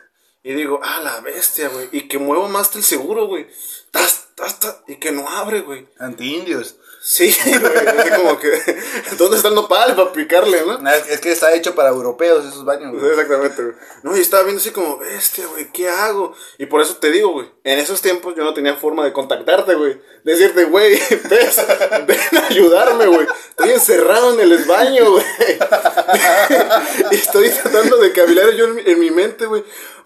[0.42, 1.88] Y digo, ah, la bestia, güey.
[1.90, 3.48] Y que muevo más el seguro, güey.
[3.90, 5.88] Tas, tas, tas, y que no abre, güey.
[5.98, 6.76] Anti-indios.
[7.06, 8.48] Sí, güey, así como que,
[9.18, 10.90] ¿dónde está el nopal para picarle, no?
[10.90, 12.92] Es es que está hecho para europeos esos baños.
[12.92, 13.10] Güey.
[13.10, 13.74] Exactamente, güey.
[14.02, 16.34] No, y estaba viendo así como, bestia, güey, ¿qué hago?
[16.56, 19.74] Y por eso te digo, güey, en esos tiempos yo no tenía forma de contactarte,
[19.74, 20.00] güey.
[20.24, 21.66] Decirte, güey, ves,
[22.06, 23.26] ven a ayudarme, güey.
[23.50, 25.26] Estoy encerrado en el baño, güey.
[27.10, 29.62] y estoy tratando de cavilar yo en mi, en mi mente, güey,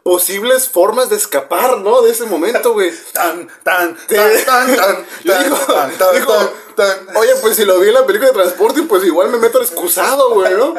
[0.09, 2.01] posibles formas de escapar, ¿no?
[2.01, 2.90] De ese momento, güey.
[3.12, 5.07] Tan, tan, tan, tan, tan,
[5.44, 6.35] digo, tan, tan, digo,
[6.75, 7.14] tan.
[7.14, 9.64] Oye, pues si lo vi en la película de transporte, pues igual me meto al
[9.64, 10.75] excusado, güey, ¿no?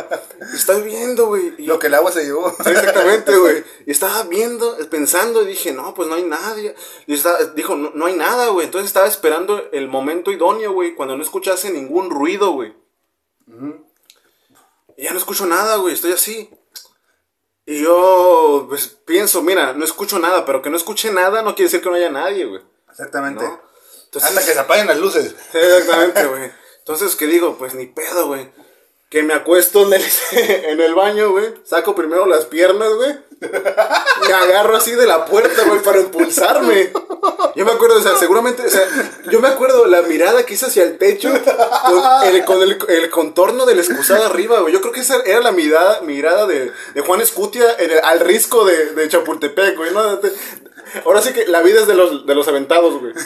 [0.56, 1.54] Estoy viendo, güey.
[1.64, 2.48] Lo que el agua se llevó.
[2.66, 3.64] Exactamente, güey.
[3.86, 6.74] Y estaba viendo, pensando, y dije, no, pues no hay nadie.
[7.06, 8.66] Y estaba- dijo, no, no hay nada, güey.
[8.66, 12.74] Entonces estaba esperando el momento idóneo, güey, cuando no escuchase ningún ruido, güey.
[14.98, 16.50] Y ya no escucho nada, güey, estoy así.
[17.70, 21.70] Y yo, pues pienso, mira, no escucho nada, pero que no escuche nada no quiere
[21.70, 22.64] decir que no haya nadie, güey.
[22.90, 23.44] Exactamente.
[23.44, 23.62] ¿No?
[24.06, 25.36] Entonces, Hasta que se apaguen las luces.
[25.54, 26.52] Exactamente, güey.
[26.80, 27.60] Entonces, ¿qué digo?
[27.60, 28.52] Pues ni pedo, güey.
[29.10, 31.54] Que me acuesto en el, en el baño, güey.
[31.64, 33.18] Saco primero las piernas, güey.
[34.28, 36.92] Me agarro así de la puerta, güey, para impulsarme.
[37.56, 38.82] Yo me acuerdo, o sea, seguramente, o sea,
[39.32, 41.32] yo me acuerdo la mirada que hice hacia el techo
[41.86, 44.74] con el, con el, el contorno del excusado arriba, güey.
[44.74, 47.66] Yo creo que esa era la mirada, mirada de, de Juan Escutia
[48.04, 49.94] al risco de, de Chapultepec, güey.
[49.94, 50.20] ¿no?
[51.06, 53.14] Ahora sí que la vida es de los, de los aventados, güey.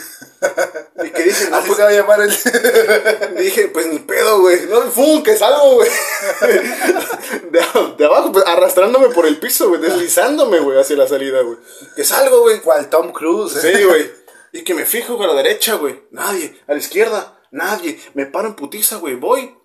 [1.04, 2.30] Y que dije, no, Así pues, se va a llamar el.
[3.44, 4.68] Dije, pues ni pedo, güey.
[4.68, 5.24] No, ¡fum!
[5.24, 5.90] Que salgo, güey.
[7.52, 7.62] De,
[7.98, 9.82] de abajo, pues arrastrándome por el piso, güey.
[9.82, 11.58] Deslizándome, güey, hacia la salida, güey.
[11.96, 12.62] Que salgo, güey.
[12.62, 13.56] Cual Tom Cruise.
[13.64, 13.76] ¿eh?
[13.76, 14.12] Sí, güey.
[14.54, 16.04] Y que me fijo güey, a la derecha, güey.
[16.12, 16.62] Nadie.
[16.68, 18.00] A la izquierda, nadie.
[18.14, 19.16] Me paro en putiza, güey.
[19.16, 19.58] Voy.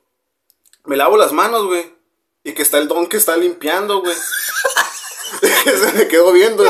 [0.85, 1.95] Me lavo las manos, güey.
[2.43, 4.17] Y que está el don que está limpiando, güey.
[5.41, 6.65] se me quedó viendo.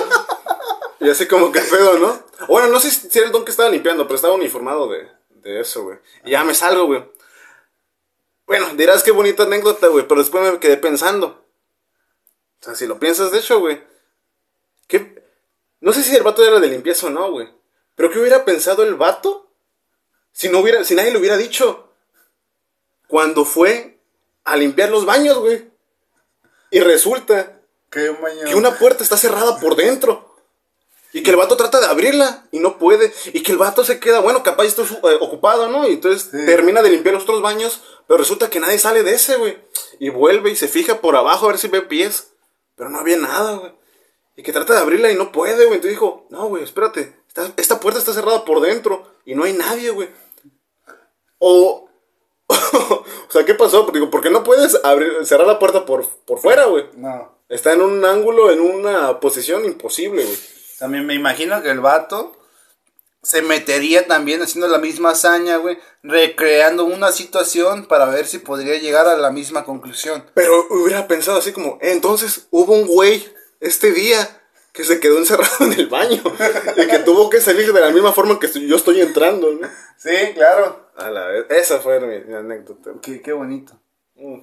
[1.00, 2.26] Y así como que pedo, ¿no?
[2.48, 5.60] Bueno, no sé si era el don que estaba limpiando, pero estaba uniformado de, de
[5.60, 5.98] eso, güey.
[6.24, 7.04] Y ya me salgo, güey.
[8.46, 11.44] Bueno, dirás qué bonita anécdota, güey, pero después me quedé pensando.
[12.60, 13.82] O sea, si lo piensas, de hecho, güey.
[14.86, 15.22] ¿Qué?
[15.80, 17.48] No sé si el vato era de limpieza o no, güey.
[17.94, 19.50] Pero ¿qué hubiera pensado el vato?
[20.32, 21.92] Si no hubiera, si nadie le hubiera dicho.
[23.06, 24.00] Cuando fue
[24.44, 25.70] a limpiar los baños, güey.
[26.70, 28.10] Y resulta que
[28.54, 30.27] una puerta está cerrada por dentro.
[31.12, 33.12] Y que el vato trata de abrirla y no puede.
[33.32, 35.88] Y que el vato se queda, bueno, capaz estoy eh, ocupado, ¿no?
[35.88, 36.44] Y entonces Sí.
[36.46, 37.80] termina de limpiar los otros baños.
[38.06, 39.58] Pero resulta que nadie sale de ese, güey.
[39.98, 42.32] Y vuelve y se fija por abajo a ver si ve pies.
[42.76, 43.72] Pero no había nada, güey.
[44.36, 45.76] Y que trata de abrirla y no puede, güey.
[45.76, 47.16] Entonces dijo, no, güey, espérate.
[47.26, 49.04] Esta, esta puerta está cerrada por dentro.
[49.24, 50.08] Y no hay nadie, güey.
[51.38, 51.88] O...
[52.48, 53.84] o sea, ¿qué pasó?
[53.84, 56.84] Porque digo, ¿por qué no puedes abrir, cerrar la puerta por, por fuera, güey?
[56.96, 57.36] No.
[57.48, 60.38] Está en un ángulo, en una posición imposible, güey.
[60.78, 62.36] También me imagino que el vato
[63.22, 65.78] se metería también haciendo la misma hazaña, güey.
[66.02, 70.24] Recreando una situación para ver si podría llegar a la misma conclusión.
[70.34, 73.26] Pero hubiera pensado así como, entonces hubo un güey
[73.60, 74.40] este día
[74.72, 76.22] que se quedó encerrado en el baño
[76.76, 79.68] y que tuvo que salir de la misma forma que yo estoy entrando, ¿no?
[79.96, 80.88] Sí, claro.
[80.96, 82.92] A la vez, esa fue mi, mi anécdota.
[83.02, 83.72] Qué, qué bonito.
[84.14, 84.40] Mm,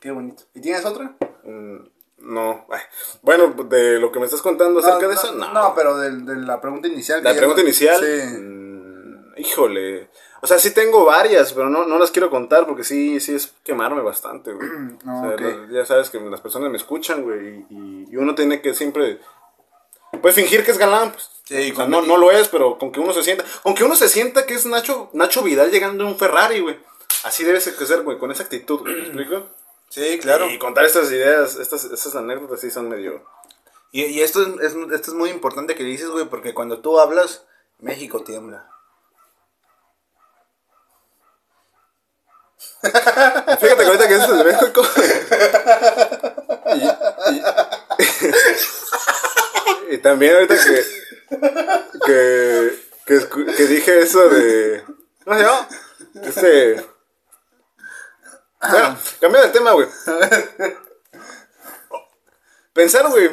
[0.00, 0.42] Qué bonito.
[0.54, 1.16] ¿Y tienes otra?
[1.44, 1.76] mm,
[2.24, 2.80] no, ay.
[3.22, 5.52] bueno, de lo que me estás contando acerca de eso, no.
[5.52, 7.22] No, pero de, de la pregunta inicial.
[7.22, 8.38] La pregunta no- inicial, Sí.
[8.38, 10.08] mm, híjole.
[10.42, 13.54] O sea, sí tengo varias, pero no, no las quiero contar porque sí, sí es
[13.64, 14.68] quemarme bastante, güey.
[15.06, 18.74] O sea, ya sabes que las personas me escuchan, güey, y, y uno tiene que
[18.74, 19.20] siempre...
[20.22, 21.30] Pues fingir que es galán, pues.
[21.44, 23.44] Sí, o sea, con- no, no lo es, pero con que uno se sienta...
[23.62, 26.78] Con que uno se sienta que es Nacho, Nacho Vidal llegando en un Ferrari, güey.
[27.24, 29.46] Así debe ser, que ser, güey, con esa actitud, güey, ¿me explico?
[29.94, 30.50] Sí, claro.
[30.50, 33.24] Y contar estas ideas, estas, estas anécdotas sí son medio...
[33.92, 36.98] Y, y esto, es, es- esto es muy importante que dices, güey, porque cuando tú
[36.98, 37.46] hablas,
[37.78, 38.68] México tiembla.
[42.82, 44.82] Fíjate que ahorita que dices de México.
[49.90, 50.84] y, y también ahorita que.
[53.06, 53.18] Que,
[53.56, 54.82] que, dije eso de.
[55.24, 55.68] ¿Cómo se llama?
[56.22, 56.93] Este.
[58.70, 59.88] Bueno, cambiando de tema, güey.
[62.74, 63.30] Pensar, güey.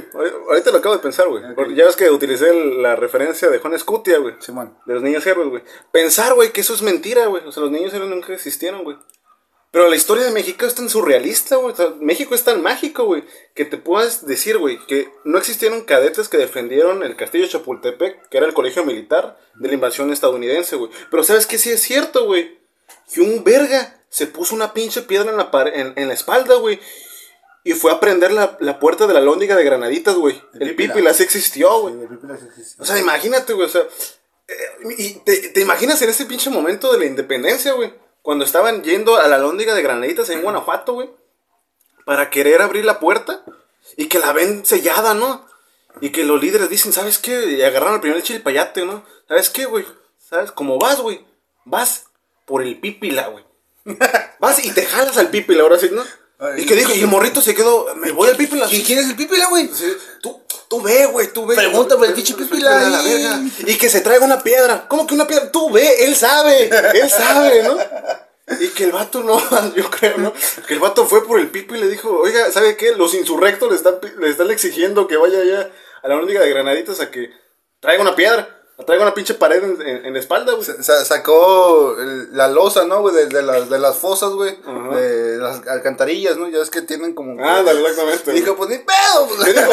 [0.50, 1.44] Ahorita lo acabo de pensar, güey.
[1.56, 4.36] Porque Ya ves que utilicé la referencia de Juan Escutia, güey.
[4.40, 4.78] Simón.
[4.86, 5.64] De los niños héroes, güey.
[5.92, 7.44] Pensar, güey, que eso es mentira, güey.
[7.48, 8.98] O sea, los niños héroes nunca existieron, güey.
[9.72, 11.74] Pero la historia de México es tan surrealista, güey.
[11.74, 13.24] O sea, México es tan mágico, güey.
[13.56, 18.30] Que te puedas decir, güey, que no existieron cadetes que defendieron el castillo de Chapultepec,
[18.30, 20.92] que era el colegio militar de la invasión estadounidense, güey.
[21.10, 21.58] Pero ¿sabes qué?
[21.58, 22.60] Sí es cierto, güey.
[23.12, 26.80] Que un verga se puso una pinche piedra en la, en, en la espalda, güey.
[27.64, 30.42] Y fue a prender la, la puerta de la lóndiga de Granaditas, güey.
[30.54, 31.94] El El sí existió, güey.
[31.94, 32.82] Sí, sí existe.
[32.84, 33.82] O sea, imagínate, güey, o sea,
[34.48, 34.56] eh,
[34.98, 39.16] y te, te imaginas en ese pinche momento de la independencia, güey, cuando estaban yendo
[39.16, 41.10] a la lóndiga de Granaditas en Guanajuato, güey,
[42.06, 43.46] para querer abrir la puerta
[43.96, 45.48] y que la ven sellada, ¿no?
[46.02, 47.46] Y que los líderes dicen, ¿sabes qué?
[47.52, 49.06] Y agarraron al primer chilpayate, ¿no?
[49.28, 49.86] ¿Sabes qué, güey?
[50.18, 50.52] ¿Sabes?
[50.52, 51.26] Como vas, güey,
[51.64, 52.08] vas
[52.46, 53.46] por el pípila, güey.
[54.40, 56.04] Vas y te jalas al pípila, ahora sí, ¿no?
[56.40, 56.64] Ay.
[56.64, 58.68] Y que dijo, y el morrito se quedó, me voy al pípila.
[58.68, 59.70] ¿Quién, quién es el Pípila, güey?
[59.74, 61.56] Sí, Tú, tú ve, güey, tú ve.
[61.56, 63.42] Pregúntame al pinche Pípila a la verga.
[63.68, 64.88] Y que se traiga una piedra.
[64.88, 65.52] ¿Cómo que una piedra?
[65.52, 67.78] Tú ve, él sabe, él sabe, ¿no?
[68.60, 69.40] Y que el vato no,
[69.76, 70.34] yo creo, ¿no?
[70.68, 72.94] Que el vato fue por el pipo y le dijo, oiga, ¿sabe qué?
[72.96, 75.70] Los insurrectos le están, le están exigiendo que vaya allá
[76.02, 77.32] a la lóndiga de Granaditas a que
[77.80, 78.61] traiga una piedra.
[78.86, 80.64] Traiga una pinche pared en, en- en la espalda, güey.
[80.64, 83.16] Sa- sacó el- la losa, ¿no, güey?
[83.16, 84.56] De, de las, de las fosas, güey.
[84.96, 86.48] De las alcantarillas, ¿no?
[86.50, 87.32] Ya es que tienen como...
[87.44, 88.32] Ándale, exactamente.
[88.34, 89.28] Dijo, pues ni pedo.
[89.28, 89.46] pues.
[89.56, 89.72] Dijo,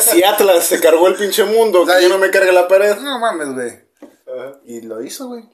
[0.00, 2.96] si Atlas se cargó el pinche mundo, que yo no me cargue la pared.
[2.98, 3.70] No mames, güey.
[4.26, 4.60] Ajá.
[4.64, 5.44] Y lo hizo, güey.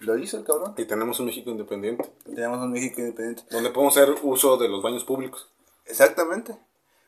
[0.00, 0.74] Lo hizo el cabrón.
[0.76, 2.10] Y tenemos un México independiente.
[2.24, 3.44] Tenemos un México independiente.
[3.50, 5.48] Donde podemos hacer uso de los baños públicos.
[5.86, 6.56] Exactamente.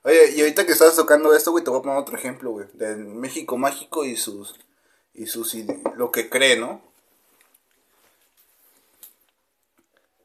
[0.04, 2.66] Oye, y ahorita que estás tocando esto, güey, te voy a poner otro ejemplo, güey.
[2.72, 4.54] Del México mágico y sus...
[5.18, 5.54] Y sus...
[5.96, 6.80] Lo que cree, ¿no?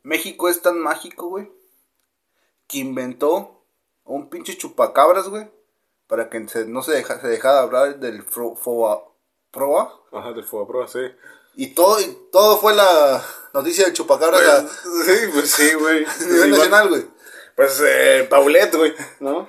[0.03, 1.49] México es tan mágico, güey,
[2.67, 3.63] que inventó
[4.03, 5.49] un pinche chupacabras, güey,
[6.07, 9.03] para que se- no se, deja, se dejara hablar del fro, foa-
[9.51, 10.01] proa.
[10.11, 10.99] Ajá, del Fobaproa, sí.
[11.55, 16.05] Y todo, y todo fue la noticia del chupacabras a Sí, pues sí, güey.
[16.27, 17.05] nivel nacional, güey.
[17.55, 19.47] Pues eh, Paulette, güey, ¿no?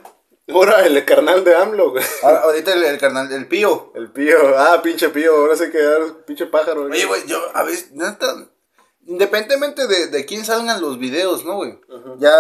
[0.49, 2.05] Ahora el carnal de AMLO, güey.
[2.23, 3.93] Ahora, ahorita el, el carnal, el pío.
[3.95, 6.83] El pío, ah, pinche pío, ahora sé que ahora pinche pájaro.
[6.83, 8.47] Oye, güey, yo, a veces, neta,
[9.07, 11.79] independientemente de, de quién salgan los videos, ¿no, güey?
[12.19, 12.35] Ya,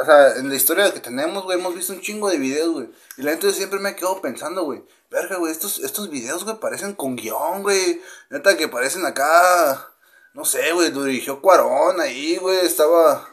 [0.00, 2.90] o sea, en la historia que tenemos, güey, hemos visto un chingo de videos, güey.
[3.18, 6.94] Y la neta siempre me quedo pensando, güey, verga, güey, estos, estos videos, güey, parecen
[6.94, 8.00] con guion, güey.
[8.30, 9.92] Neta que parecen acá,
[10.32, 13.29] no sé, güey, lo dirigió Cuarón ahí, güey, estaba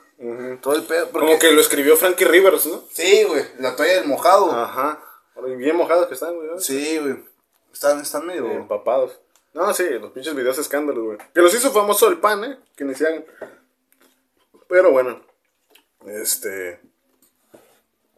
[0.62, 1.10] Todo el pedo.
[1.10, 2.84] porque- Como que lo escribió Frankie Rivers, ¿no?
[2.92, 4.52] Sí, güey, la toalla del mojado.
[4.52, 5.04] Ajá.
[5.58, 6.48] Bien mojados que están, güey.
[6.48, 6.60] ¿no?
[6.60, 7.24] Sí, güey.
[7.72, 8.50] Están, están medio...
[8.52, 9.20] Empapados.
[9.54, 11.18] No, sí, los pinches videos escándalos, güey.
[11.34, 12.58] Que los hizo famoso el pan, ¿eh?
[12.76, 13.26] Que hagan.
[14.68, 15.22] Pero bueno.
[16.06, 16.80] Este.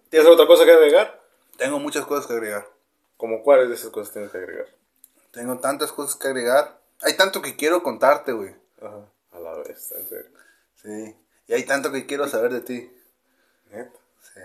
[0.10, 1.20] ¿Tienes otra cosa que agregar?
[1.58, 2.68] Tengo muchas cosas que agregar.
[3.18, 4.68] ¿Como cuáles de esas cosas tienes que agregar?
[5.32, 6.80] Tengo tantas cosas que agregar.
[7.02, 8.56] Hay tanto que quiero contarte, güey.
[8.82, 9.06] Ajá.
[9.32, 10.32] A la vez, en serio.
[10.82, 11.16] Sí.
[11.50, 12.92] Y hay tanto que quiero saber de ti.
[13.72, 14.00] Neta.
[14.22, 14.40] Sí.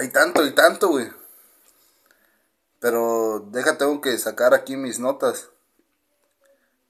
[0.00, 1.08] Hay tanto y tanto, güey.
[2.80, 5.50] Pero deja, tengo que sacar aquí mis notas.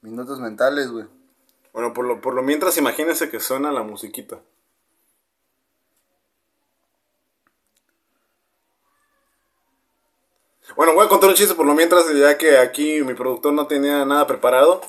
[0.01, 1.07] Mis notas mentales, güey.
[1.75, 4.41] Bueno, por lo, por lo mientras imagínense que suena la musiquita.
[10.75, 13.67] Bueno, voy a contar un chiste por lo mientras, ya que aquí mi productor no
[13.67, 14.81] tenía nada preparado.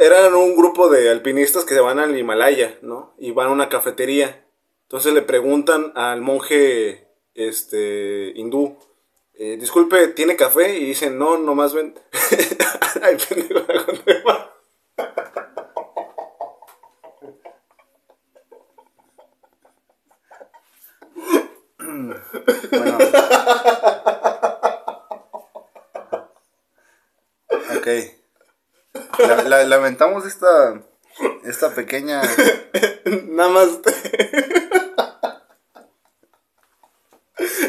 [0.00, 3.14] Eran un grupo de alpinistas que se van al Himalaya, ¿no?
[3.18, 4.44] Y van a una cafetería.
[4.82, 8.76] Entonces le preguntan al monje este hindú,
[9.34, 10.76] eh, disculpe, ¿tiene café?
[10.76, 11.94] Y dicen, no, nomás ven.
[13.02, 13.62] Ay, pendejo.
[14.24, 14.52] Bueno.
[27.76, 28.21] ok.
[29.26, 30.82] La- la- lamentamos esta,
[31.44, 32.22] esta pequeña...
[33.04, 33.68] Nada más.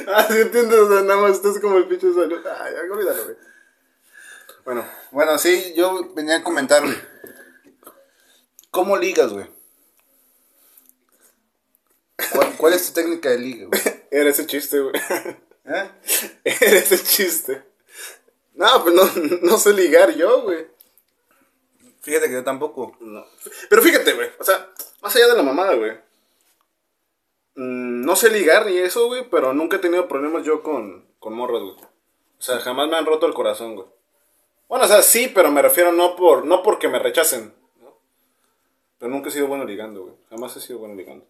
[0.08, 2.46] ah, sí entiendes, o sea, nada más estás como el pinche salud.
[2.60, 3.38] Ay, ya, olvídalo, güey.
[4.66, 6.96] Bueno, Bueno, sí, yo venía a comentar, güey.
[8.72, 9.50] ¿Cómo ligas, güey?
[12.32, 13.82] ¿Cuál, cuál es tu técnica de ligue, güey?
[14.12, 14.94] Era ese chiste, güey.
[15.66, 15.92] ¿Eh?
[16.44, 17.64] Era ese chiste.
[18.54, 19.04] No, pues no,
[19.42, 20.68] no sé ligar yo, güey.
[22.04, 22.96] Fíjate que yo tampoco.
[23.00, 23.26] No.
[23.70, 24.30] Pero fíjate, güey.
[24.40, 24.70] O sea,
[25.02, 25.92] más allá de la mamada, güey.
[27.56, 31.34] mm, no sé ligar ni eso, güey, pero nunca he tenido problemas yo con, con
[31.34, 31.76] morras, güey.
[31.76, 33.88] O sea, jamás me han roto el corazón, güey.
[34.68, 37.98] Bueno, o sea, sí, pero me refiero no por no porque me rechacen, ¿no?
[39.00, 40.16] Pero nunca he sido bueno ligando, güey.
[40.30, 41.26] Jamás he sido bueno ligando.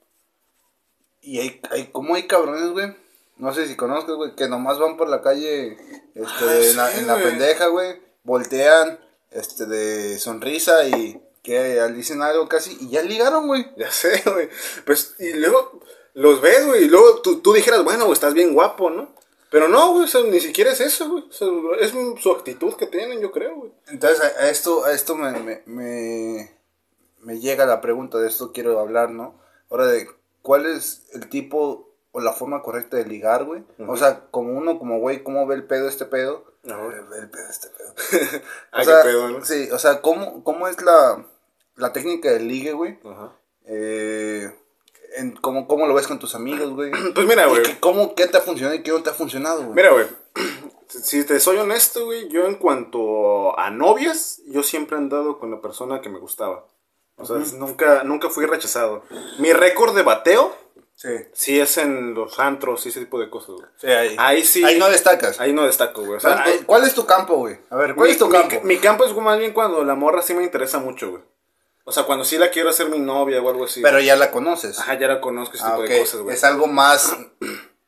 [1.22, 2.96] Y hay, hay, ¿cómo hay cabrones, güey?
[3.38, 5.78] No sé si conozcas, güey, que nomás van por la calle,
[6.16, 9.00] este, Ah, en, la, sí, en la pendeja, güey, voltean,
[9.34, 13.68] este, de sonrisa y que dicen algo casi, y ya ligaron, güey.
[13.78, 14.50] Ya sé, güey.
[14.86, 15.82] Pues, y luego
[16.14, 19.14] los ves, güey, y luego tú, tú dijeras, bueno, güey, estás bien guapo, ¿no?
[19.50, 21.24] Pero no, güey, o sea, ni siquiera es eso, güey.
[21.30, 21.48] O sea,
[21.80, 23.72] es su actitud que tienen, yo creo, güey.
[23.88, 26.58] Entonces, a, esto, a esto me, me, me,
[27.20, 29.40] me llega la pregunta, de esto quiero hablar, ¿no?
[29.70, 30.08] Ahora de,
[30.42, 33.64] ¿cuál es el tipo o la forma correcta de ligar, güey?
[33.88, 36.46] O sea, como uno, como güey, ¿cómo ve el pedo este pedo?
[36.66, 36.82] Ajá.
[36.88, 37.94] Eh, Ve el pedo este pedo.
[38.72, 39.46] Ah, o sea, qué pedo, ¿no?
[39.46, 41.26] Sí, o sea, ¿cómo, cómo es la,
[41.76, 43.00] la técnica del ligue, güey?
[43.06, 43.34] Ajá.
[43.66, 44.54] Eh,
[45.16, 46.92] en, ¿cómo, ¿Cómo lo ves con tus amigos, güey?
[47.16, 47.64] Pues mira, ¿Y güey.
[47.64, 49.74] qué- ¿Cómo, qué te ha funcionado y qué no te ha funcionado, güey?
[49.76, 50.08] Mira, güey.
[50.88, 55.50] Si te soy honesto, güey, yo en cuanto a novias, yo siempre he andado con
[55.50, 56.68] la persona que me gustaba.
[57.16, 59.02] O sea, nunca, nunca fui rechazado.
[59.40, 60.56] Mi récord de bateo,
[60.96, 63.68] Sí, sí es en los antros y ese tipo de cosas, güey.
[63.78, 64.16] sí, ahí.
[64.18, 64.64] Ahí sí.
[64.64, 65.40] Ahí no destacas.
[65.42, 66.18] Ahí no destaco, güey.
[66.18, 67.58] O sea, ¿Cuál, ahí- cuál es tu campo, güey?
[67.70, 68.62] A ver, ¿cuál mi, es tu campo?
[68.64, 71.24] Mi, campo es más bien cuando la morra sí me interesa mucho, güey.
[71.86, 73.82] O sea, cuando sí la quiero hacer mi novia o algo así.
[73.82, 74.80] Pero ya la conoces.
[74.80, 76.36] Ajá, ya la conozco, ese Ah, tipo de cosas, güey.
[76.36, 77.14] Es algo más,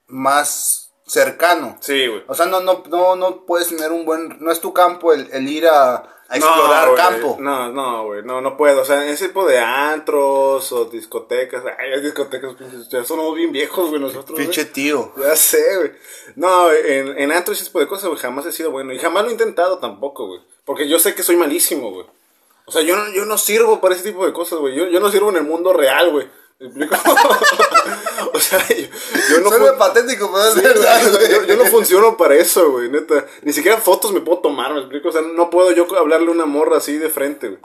[0.07, 1.77] más cercano.
[1.79, 2.23] Sí, güey.
[2.27, 5.29] O sea, no, no, no, no puedes tener un buen, no es tu campo el,
[5.31, 5.95] el ir a,
[6.27, 7.37] a explorar campo.
[7.39, 8.81] No, no, güey, no, no puedo.
[8.81, 11.63] O sea, ese tipo de antros o discotecas.
[11.77, 12.55] Ay, las discotecas,
[12.89, 14.37] ya somos bien viejos, güey, nosotros.
[14.37, 15.13] Pinche tío.
[15.17, 15.91] Ya sé, güey.
[16.35, 18.93] No, en, en antros y ese tipo de cosas, güey, jamás he sido bueno.
[18.93, 20.41] Y jamás lo he intentado tampoco, güey.
[20.65, 22.07] Porque yo sé que soy malísimo, güey.
[22.65, 24.73] O sea, yo no, yo no sirvo para ese tipo de cosas, güey.
[24.75, 26.27] Yo, yo no sirvo en el mundo real, güey.
[26.59, 26.95] ¿Me explico?
[28.33, 28.87] o sea, yo,
[29.29, 29.49] yo no...
[29.49, 33.25] Suena patético, pero es verdad, yo, yo no funciono para eso, güey, neta.
[33.41, 35.09] Ni siquiera fotos me puedo tomar, me explico.
[35.09, 37.61] O sea, no puedo yo hablarle a una morra así de frente, güey.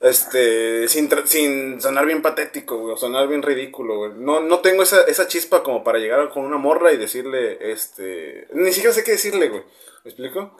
[0.00, 4.12] Este, sin, sin sonar bien patético, güey, o sonar bien ridículo, güey.
[4.14, 8.46] No, no tengo esa, esa chispa como para llegar con una morra y decirle, este...
[8.52, 9.62] Ni siquiera sé qué decirle, güey.
[10.04, 10.56] ¿Me explico?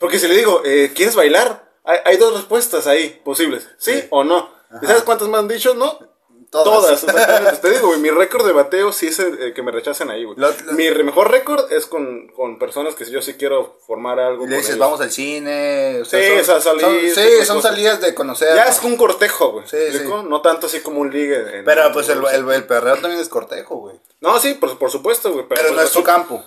[0.00, 1.70] Porque si le digo, eh, ¿quieres bailar?
[1.84, 4.50] Hay, hay dos respuestas ahí posibles, ¿sí, o no?
[4.82, 5.74] ¿Y sabes cuántas me han dicho?
[5.74, 6.09] No.
[6.50, 6.64] Todas.
[6.64, 7.58] Todas, exactamente.
[7.58, 10.24] Te digo, güey, mi récord de bateo sí es el, el que me rechacen ahí,
[10.24, 10.36] güey.
[10.36, 14.18] Lo- lo- Mi re- mejor récord es con, con personas que yo sí quiero formar
[14.18, 14.80] algo Y le dices, ellos.
[14.80, 16.00] vamos al cine.
[16.02, 17.70] O sea, Sí, son, o sea, salir, son- ese sí, tipo de son cosas.
[17.70, 18.54] salidas de conocer.
[18.56, 19.66] Ya es un cortejo, güey.
[19.68, 20.04] Sí, sí.
[20.28, 21.58] No tanto así como un ligue.
[21.58, 23.96] en- Pero pues el, el, el perreo también es cortejo, güey.
[24.20, 25.46] No, sí, por, por supuesto, güey.
[25.48, 26.44] Pero, Pero pues, no es resulta, campo.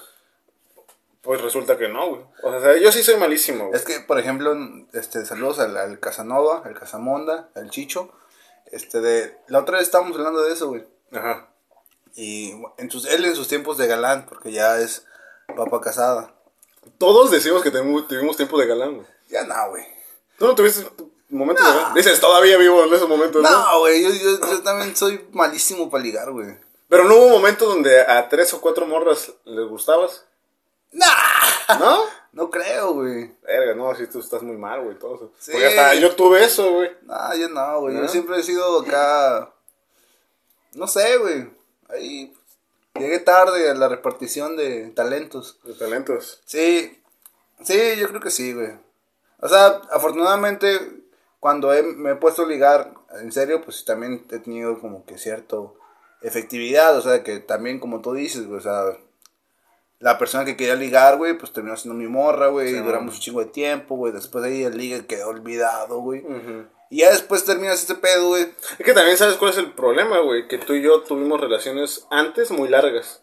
[1.22, 2.22] pues resulta que no, güey.
[2.44, 3.80] O sea, yo sí soy malísimo, güey.
[3.80, 4.54] Es que, por ejemplo,
[4.92, 8.12] este, saludos al, al Casanova, al Casamonda, al Chicho.
[8.74, 10.84] Este, de, la otra vez estábamos hablando de eso, güey.
[11.12, 11.48] Ajá.
[12.16, 15.06] Y en sus, él en sus tiempos de galán, porque ya es
[15.56, 16.34] papa casada.
[16.98, 19.08] Todos decimos que tenemos- tuvimos tiempo de galán, güey.
[19.30, 19.86] Ya no, güey.
[20.40, 20.88] ¿Tú no tuviste
[21.30, 21.94] momentos de galán?
[21.94, 23.50] Dices, todavía vivo en esos momentos, ¿no?
[23.50, 26.58] No, güey, yo, yo, yo también soy malísimo para ligar, güey.
[26.90, 30.26] Pero no hubo un momento donde a tres o cuatro morras les gustabas,
[30.92, 32.04] Nah, ¿no?
[32.34, 33.32] No creo, güey.
[33.44, 35.32] Verga, no, si tú estás muy mal, güey, todo eso.
[35.40, 35.52] Sí.
[35.52, 36.92] Porque hasta yo tuve eso, güey.
[37.04, 37.96] No, yo no, güey.
[37.96, 38.02] ¿No?
[38.02, 39.52] Yo siempre he sido acá.
[40.74, 41.50] No sé, güey.
[41.90, 42.34] Ahí
[42.96, 45.60] llegué tarde a la repartición de talentos.
[45.64, 46.42] De talentos.
[46.46, 47.00] Sí,
[47.64, 48.72] sí, yo creo que sí, güey.
[49.40, 50.80] O sea, afortunadamente,
[51.40, 55.18] cuando he- me he puesto a ligar, en serio, pues también he tenido como que
[55.18, 55.76] cierto
[56.22, 56.98] efectividad.
[56.98, 58.98] O sea, que también, como tú dices, güey, o sea,
[60.04, 62.70] la persona que quería ligar, güey, pues terminó siendo mi morra, güey.
[62.70, 64.12] Sí, y duramos un chingo de tiempo, güey.
[64.12, 66.24] Después de ahí el ligue quedó olvidado, güey.
[66.90, 68.44] Y ya después terminas este pedo, güey.
[68.78, 72.06] Es que también sabes cuál es el problema, güey, que tú y yo tuvimos relaciones
[72.12, 73.22] antes muy largas.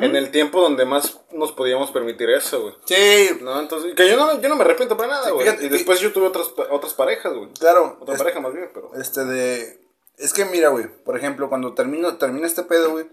[0.00, 2.74] En el tiempo donde más nos podíamos permitir eso, güey.
[2.84, 5.48] Sí, No, entonces, que yo no, yo no me arrepiento para nada, güey.
[5.48, 7.48] Y que- después yo tuve otras, otras parejas, güey.
[7.58, 7.96] claro.
[8.00, 8.90] Otra pareja más bien, pero.
[8.94, 9.80] Este de.
[10.18, 10.86] Es que mira, güey.
[11.04, 13.06] Por ejemplo, cuando termino, termina este pedo, güey.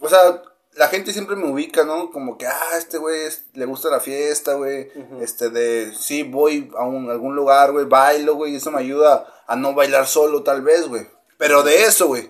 [0.00, 0.42] O sea,
[0.76, 2.10] la gente siempre me ubica, ¿no?
[2.10, 4.90] Como que, ah, este güey le gusta la fiesta, güey.
[5.20, 5.92] Este de.
[5.98, 7.86] Sí, voy a un, algún lugar, güey.
[7.86, 8.52] Bailo, güey.
[8.52, 11.06] Y eso me ayuda a no bailar solo, tal vez, güey.
[11.38, 12.28] Pero de eso, güey.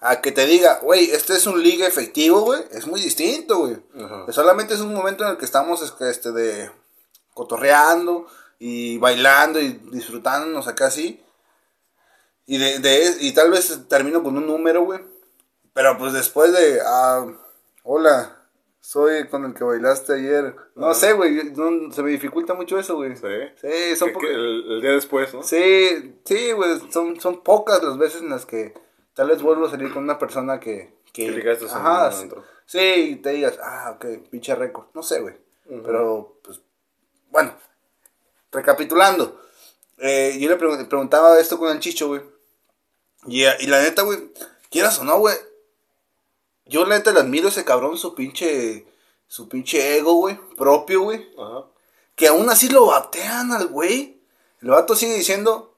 [0.00, 2.62] A que te diga, güey, este es un liga efectivo, güey.
[2.72, 3.76] Es muy distinto, güey.
[4.30, 6.70] Solamente es un momento en el que estamos, este, de.
[7.32, 8.26] Cotorreando
[8.58, 11.20] y bailando y disfrutándonos acá así.
[12.46, 15.00] Y, de, de- y tal vez termino con un número, güey.
[15.72, 17.26] Pero pues después de, ah,
[17.84, 18.40] hola,
[18.80, 20.54] soy con el que bailaste ayer.
[20.74, 23.14] No sé, güey, no- se me dificulta mucho eso, güey.
[23.16, 23.22] Sí.
[23.60, 25.42] Sí, son Que- po- que el, el día después, ¿no?
[25.42, 28.74] Sí, sí, güey, son, son pocas las veces en las que
[29.14, 30.92] tal vez vuelvo a salir con una persona que...
[31.12, 32.28] Que, ligaste ajá, sí,
[32.66, 32.78] sí,
[33.12, 34.86] y te digas, ah, ok, pinche récord.
[34.94, 35.36] No sé, güey.
[35.84, 36.60] Pero, pues,
[37.30, 37.54] bueno,
[38.50, 39.40] recapitulando.
[39.98, 42.22] Eh, yo le pregun- preguntaba esto con el chicho, güey.
[43.26, 44.18] Y, y la neta, güey,
[44.70, 45.36] quieras o no, güey.
[46.66, 48.86] Yo la neta le admiro a ese cabrón, su pinche,
[49.26, 51.66] su pinche ego, güey, propio, güey Ajá.
[52.16, 54.22] que aún así lo batean al güey.
[54.62, 55.76] El vato sigue diciendo,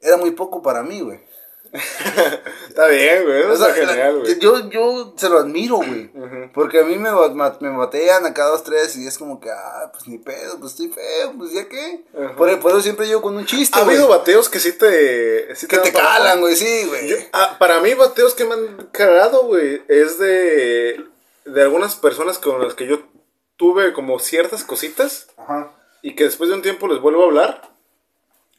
[0.00, 1.20] era muy poco para mí, güey.
[1.72, 3.42] Está bien, güey.
[3.42, 4.38] O sea, está genial, güey.
[4.38, 6.10] yo, yo se lo admiro, güey.
[6.54, 10.06] Porque a mí me, me batean acá dos, tres y es como que, ah, pues
[10.08, 12.04] ni pedo, pues estoy feo, pues ya qué.
[12.16, 12.36] Ajá.
[12.36, 15.54] Por, por eso siempre llego con un chiste, Ha habido bateos que sí te...
[15.54, 16.04] sí Que te abajo.
[16.06, 17.08] calan, güey, sí, güey.
[17.08, 21.04] Yo- ah, para mí, bateos que me han cagado, güey, es de,
[21.44, 23.00] de algunas personas con las que yo
[23.56, 25.72] tuve como ciertas cositas Ajá.
[26.00, 27.68] y que después de un tiempo les vuelvo a hablar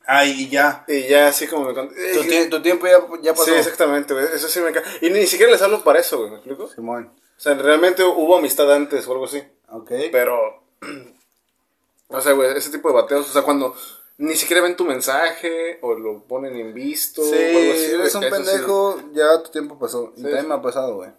[0.06, 0.86] Ay, y ya.
[0.88, 3.46] y ya así como me con- Tu, eh, tie- tu tiempo ya, ya pasó.
[3.46, 4.26] Sí, exactamente, güey.
[4.34, 4.88] Eso sí me caga.
[5.02, 6.68] Y ni siquiera les hablo para eso, güey, ¿me explico?
[6.68, 7.12] Simón.
[7.38, 9.44] O sea, realmente hubo amistad antes o algo así.
[9.70, 9.92] Ok.
[10.12, 10.64] Pero,
[12.08, 13.76] o sea, güey, ese tipo de bateos, o sea, cuando
[14.18, 17.86] ni siquiera ven tu mensaje o lo ponen en visto Sí, o algo así.
[17.86, 18.44] eres un eso sí.
[18.44, 20.12] pendejo, ya tu tiempo pasó.
[20.16, 20.48] Y Sí, también sí.
[20.48, 21.12] me ha pasado, güey.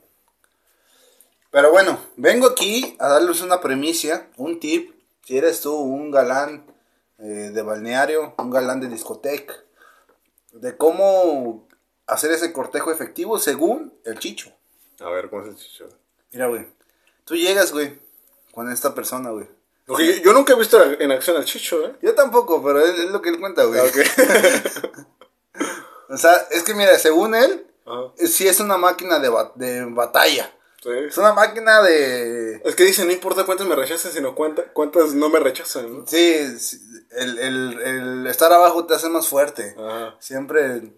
[1.50, 4.94] Pero bueno, vengo aquí a darles una premicia, un tip.
[5.24, 6.64] Si eres tú un galán
[7.20, 9.54] eh, de balneario, un galán de discoteca,
[10.52, 11.68] de cómo
[12.06, 14.52] hacer ese cortejo efectivo según el chicho.
[15.00, 15.88] A ver, ¿cómo es el chicho?
[16.32, 16.66] Mira, güey,
[17.24, 17.98] tú llegas, güey,
[18.52, 19.46] con esta persona, güey.
[19.88, 21.96] Ok, yo, nunca he visto en acción al chicho, ¿eh?
[22.00, 23.80] Yo tampoco, pero es, es lo que él cuenta, güey.
[23.80, 23.96] Ok.
[26.08, 27.66] O sea, es que mira, según él,
[28.18, 30.52] eh, sí es una máquina de, ba- de batalla.
[30.82, 30.88] Sí.
[31.08, 32.62] Es una máquina de...
[32.64, 36.06] Es que dicen, no importa cuántas me rechacen, sino cuánta- cuántas no me rechazan, ¿no?
[36.06, 36.34] Sí,
[37.10, 39.74] el, el, el estar abajo te hace más fuerte.
[39.78, 40.16] Ajá.
[40.20, 40.92] Siempre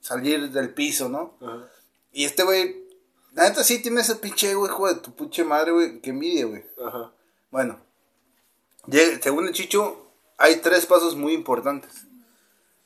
[0.00, 1.36] salir del piso, ¿no?
[1.42, 1.68] Ajá.
[2.12, 2.86] Y este güey,
[3.34, 6.00] la neta sí tiene ese pinche ego, hijo de tu pinche madre, güey.
[6.00, 6.64] Que envidia, güey.
[6.82, 7.12] Ajá.
[7.50, 7.78] Bueno,
[9.22, 11.90] según el Chicho, hay tres pasos muy importantes.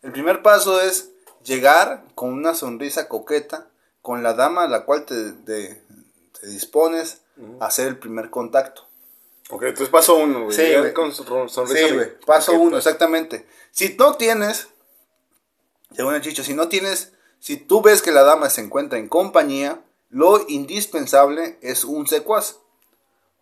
[0.03, 1.11] El primer paso es
[1.45, 3.69] llegar con una sonrisa coqueta
[4.03, 5.83] con la dama a la cual te, te-
[6.41, 7.22] te dispones
[7.61, 8.86] a hacer el primer contacto.
[9.51, 10.57] Ok, entonces paso uno, güey.
[10.57, 10.93] Sí, güey.
[10.95, 11.88] Con son- sonrisa.
[11.88, 12.20] Sí, güey.
[12.24, 12.86] Paso uno, pues.
[12.86, 13.47] exactamente.
[13.72, 14.68] Si no tienes,
[15.95, 19.09] según el Chicho, si no tienes, si tú ves que la dama se encuentra en
[19.09, 22.59] compañía, lo indispensable es un secuaz.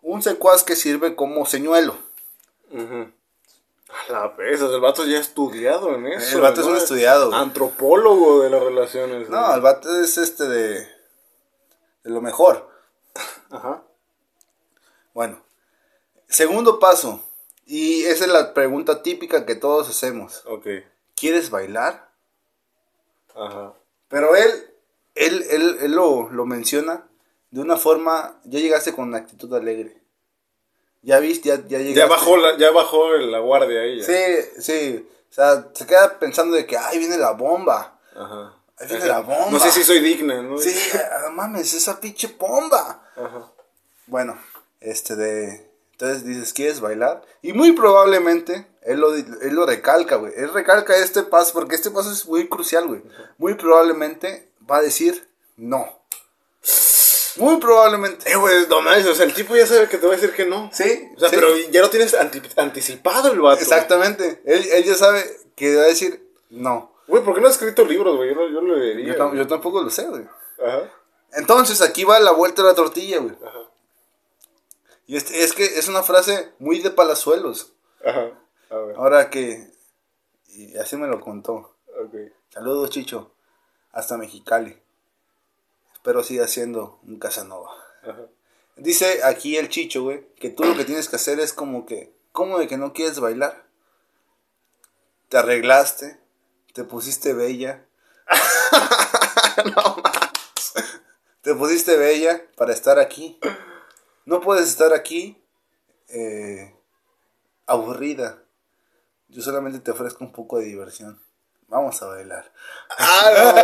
[0.01, 1.97] Un secuaz que sirve como señuelo.
[2.73, 6.37] A la vez, el vato ya estudiado en eso.
[6.37, 7.41] El vato es un estudiado, güey.
[7.41, 9.29] Antropólogo de las relaciones.
[9.29, 9.55] No, güey.
[9.55, 12.69] el vato es este de, de lo mejor.
[13.51, 13.83] Ajá.
[15.15, 15.43] Bueno,
[16.29, 17.23] segundo paso,
[17.67, 20.43] y esa es la pregunta típica que todos hacemos.
[20.47, 20.67] Ok.
[21.15, 22.09] ¿Quieres bailar?
[23.35, 23.75] Ajá.
[24.09, 24.51] Pero él,
[25.15, 27.09] él, él, él lo, lo menciona
[27.51, 30.03] de una forma, ya llegaste con una actitud alegre.
[31.03, 31.95] Ya viste, ya, ya llegaste.
[31.95, 34.01] Ya bajó, la, ya bajó la guardia ahí.
[34.01, 34.05] ya.
[34.05, 35.09] Sí, sí.
[35.31, 37.99] O sea, se queda pensando de que, ay, viene la bomba.
[38.15, 38.55] Ajá.
[39.07, 39.51] La bomba.
[39.51, 40.59] No sé si soy digna, ¿no?
[40.59, 43.03] Sí, ah, mames, esa pinche bomba.
[43.17, 43.53] Ajá.
[44.07, 44.41] Bueno,
[44.81, 45.69] este de...
[45.93, 47.23] Entonces dices, ¿quieres bailar?
[47.43, 50.33] Y muy probablemente, él lo, él lo recalca, güey.
[50.37, 53.03] Él recalca este paso, porque este paso es muy crucial, güey.
[53.37, 55.99] Muy probablemente va a decir, no.
[57.37, 58.31] Muy probablemente.
[58.31, 60.33] Eh, güey, no mames, o sea, el tipo ya sabe que te va a decir
[60.35, 60.71] que no.
[60.73, 61.09] Sí.
[61.17, 63.61] O sea, sí, pero ya lo tienes anti- anticipado el vato.
[63.61, 64.41] Exactamente.
[64.45, 65.25] Él, él ya sabe
[65.57, 66.95] que va a decir, no.
[67.09, 68.29] Güey, ¿por qué no has escrito libros, güey?
[68.29, 69.15] Yo, lo- yo lo leería.
[69.15, 69.39] Yo, tam- güey.
[69.39, 70.25] yo tampoco lo sé, güey.
[70.65, 70.93] Ajá.
[71.33, 73.35] Entonces, aquí va la vuelta de la tortilla, güey.
[73.45, 73.59] Ajá.
[75.07, 77.73] Y este- es que es una frase muy de palazuelos.
[78.05, 78.31] Ajá.
[78.71, 78.97] A ver.
[78.97, 79.71] Ahora que...
[80.49, 81.75] Y así me lo contó.
[82.51, 83.33] Saludos, Chicho.
[83.93, 84.81] Hasta Mexicali.
[85.95, 87.71] Espero siga siendo un Casanova.
[88.03, 88.27] Ajá.
[88.77, 92.13] Dice aquí el Chicho, güey, que tú lo que tienes que hacer es como que,
[92.33, 93.65] ¿cómo de que no quieres bailar?
[95.29, 96.18] Te arreglaste,
[96.79, 97.85] te pusiste bella.
[101.43, 103.41] Te pusiste bella para estar aquí.
[104.27, 105.43] No puedes estar aquí
[106.09, 106.73] eh,
[107.67, 108.39] aburrida.
[109.29, 111.21] Yo solamente te ofrezco un poco de diversión.
[111.67, 112.53] Vamos a bailar.
[112.97, 113.55] Ah, no.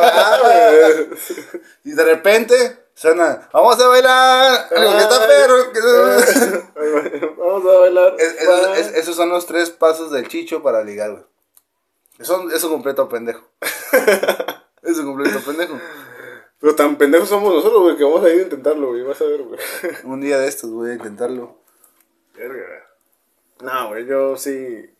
[1.84, 4.66] Y de repente suena, vamos a bailar.
[4.74, 5.72] algo que está perro,
[7.38, 8.14] Vamos a bailar.
[8.18, 8.48] Es- es-
[8.88, 11.24] es- esos son los tres pasos del chicho para ligar, güey.
[12.18, 13.48] Eso es un completo pendejo.
[14.82, 15.78] es un completo pendejo.
[16.60, 19.02] Pero tan pendejos somos nosotros, güey, que vamos a ir a intentarlo, güey.
[19.02, 19.60] Vas a ver, güey.
[20.04, 21.58] Un día de estos voy a intentarlo.
[22.34, 22.86] Verga.
[23.60, 24.90] No, güey, yo sí.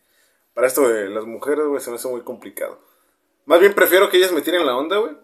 [0.53, 2.79] Para esto de las mujeres, güey, se me hace muy complicado.
[3.45, 5.17] Más bien prefiero que ellas me tiren la onda, güey.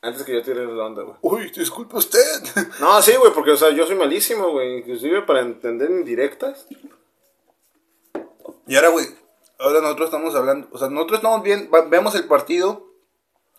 [0.00, 1.16] Antes que yo tire la onda, güey.
[1.22, 2.20] Uy, disculpe usted.
[2.80, 4.78] No, sí, güey, porque, o sea, yo soy malísimo, güey.
[4.78, 6.66] Inclusive para entender indirectas.
[8.66, 9.06] Y ahora, güey,
[9.58, 12.86] ahora nosotros estamos hablando, o sea, nosotros estamos bien, vemos el partido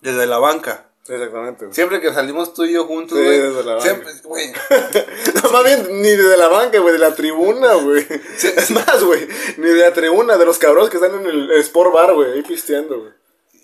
[0.01, 0.89] desde la banca.
[1.07, 1.75] Exactamente, güey.
[1.75, 3.39] Siempre que salimos tú y yo juntos, Sí, güey.
[3.39, 3.81] desde la banca.
[3.83, 4.51] siempre, güey.
[5.43, 8.05] No, más bien, ni de la banca, güey, de la tribuna, güey.
[8.41, 9.27] Es más, güey,
[9.57, 12.41] ni de la tribuna, de los cabrones que están en el Sport Bar, güey, ahí
[12.41, 13.11] pisteando, güey.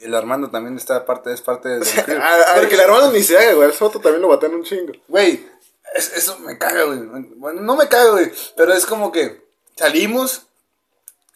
[0.01, 2.13] El Armando también está parte, es parte de...
[2.15, 4.63] A, a- que el hermano ni se haga, güey, al foto también lo batean un
[4.63, 4.93] chingo.
[5.07, 5.47] Güey,
[5.95, 6.99] es- eso me caga, güey.
[7.37, 8.31] Bueno, no me caga, güey.
[8.55, 9.43] Pero es como que
[9.75, 10.47] salimos.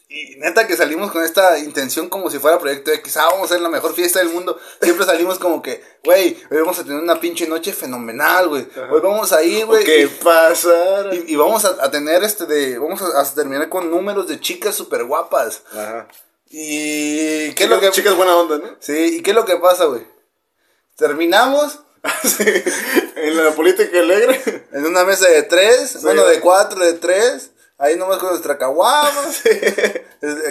[0.07, 3.17] Y neta que salimos con esta intención como si fuera Proyecto X.
[3.17, 4.57] Ah, vamos a hacer la mejor fiesta del mundo.
[4.81, 8.67] Siempre salimos como que, güey, hoy vamos a tener una pinche noche fenomenal, güey.
[8.91, 9.83] Hoy vamos a ir, güey.
[9.83, 10.71] ¿Qué pasa?
[11.11, 12.77] Y, y vamos a, a tener este de.
[12.77, 15.63] Vamos a, a terminar con números de chicas súper guapas.
[15.71, 16.07] Ajá.
[16.51, 17.49] Y.
[17.49, 17.89] ¿Qué ¿Qué es lo que.?
[17.91, 18.75] Chicas buena onda, ¿no?
[18.79, 20.05] Sí, ¿y qué es lo que pasa, güey?
[20.95, 21.79] Terminamos
[22.23, 22.43] Sí,
[23.15, 24.67] en la política alegre.
[24.71, 27.49] en una mesa de tres, bueno, de cuatro, de tres.
[27.77, 29.11] Ahí nomás con nuestra caguama.
[29.45, 30.05] eh,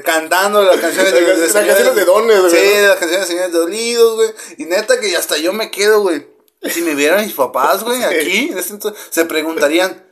[0.05, 3.35] Cantando las canciones de, de canciones- las canciones de Dones, güey, Sí, las canciones de
[3.35, 4.31] señores dolidos, güey.
[4.59, 6.27] Y neta que hasta yo me quedo, güey.
[6.71, 10.03] Si me vieran mis papás, güey, aquí, en este entonces, se preguntarían,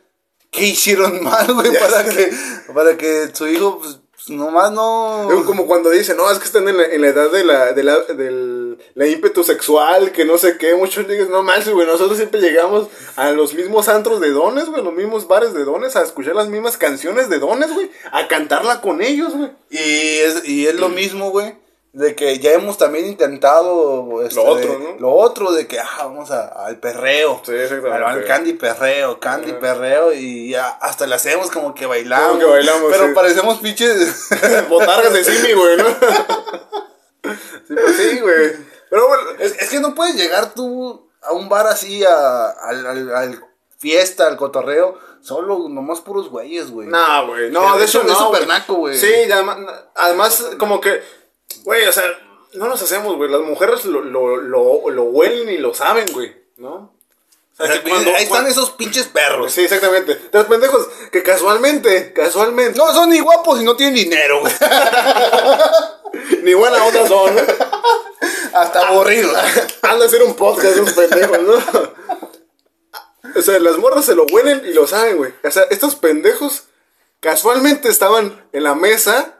[0.50, 1.72] ¿qué hicieron mal, güey?
[1.78, 2.30] Para que,
[2.74, 5.28] para que su hijo, pues, pues, nomás no...
[5.32, 7.72] Es como cuando dicen, no, es que están en la, en la edad de la,
[7.72, 8.61] de la, del
[8.94, 10.74] la ímpetu sexual, que no sé qué.
[10.74, 14.82] Muchos dicen, no más, güey, nosotros siempre llegamos a los mismos antros de dones, güey,
[14.82, 18.80] los mismos bares de dones, a escuchar las mismas canciones de dones, güey, a cantarla
[18.80, 19.50] con ellos, güey.
[19.70, 21.60] Y es, y es lo mismo, güey.
[21.94, 24.98] De que ya hemos también intentado este, Lo otro, ¿no?
[24.98, 27.42] Lo otro de que ah, vamos a- al perreo.
[27.44, 28.06] Sí, exactamente.
[28.06, 30.10] Al, candy perreo, candy perreo.
[30.14, 32.28] Y ya hasta le hacemos como que bailamos.
[32.28, 33.12] Como que bailamos, Pero sí.
[33.14, 34.26] parecemos pinches.
[34.70, 35.84] Botargas de Simi, güey, ¿no?
[37.66, 38.52] sí, pues sí, güey.
[38.90, 42.86] Pero bueno, es, es que no puedes llegar tú a un bar así, a, al,
[42.86, 43.44] al- al
[43.78, 46.88] fiesta, al cotorreo, solo nomás puros güeyes, güey.
[46.88, 47.50] No, güey.
[47.50, 48.14] No, Es de hecho es no.
[48.26, 48.48] súper güey.
[48.58, 48.96] naco, güey.
[48.98, 49.58] Sí, además,
[49.94, 51.02] además, como que,
[51.64, 52.04] güey, o sea,
[52.54, 53.30] no nos hacemos, güey.
[53.30, 56.94] Las mujeres lo, lo, lo, lo huelen y lo saben, güey, ¿no?
[57.59, 59.53] O sea, que cuando- Ahí están esos pinches perros.
[59.53, 60.18] Sí, exactamente.
[60.32, 64.53] Los pendejos que casualmente, casualmente, No son ni guapos y no tienen dinero, güey.
[66.42, 67.36] ni buena onda son.
[68.55, 69.36] Hasta aburridos.
[69.82, 71.55] Han de hacer un podcast esos pendejos, ¿no?
[73.34, 75.32] O sea, las morras se lo huelen y lo saben, güey.
[75.44, 76.64] O sea, estos pendejos
[77.20, 79.34] casualmente estaban en la mesa,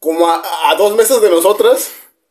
[0.00, 1.90] como a, a dos mesas de nosotras.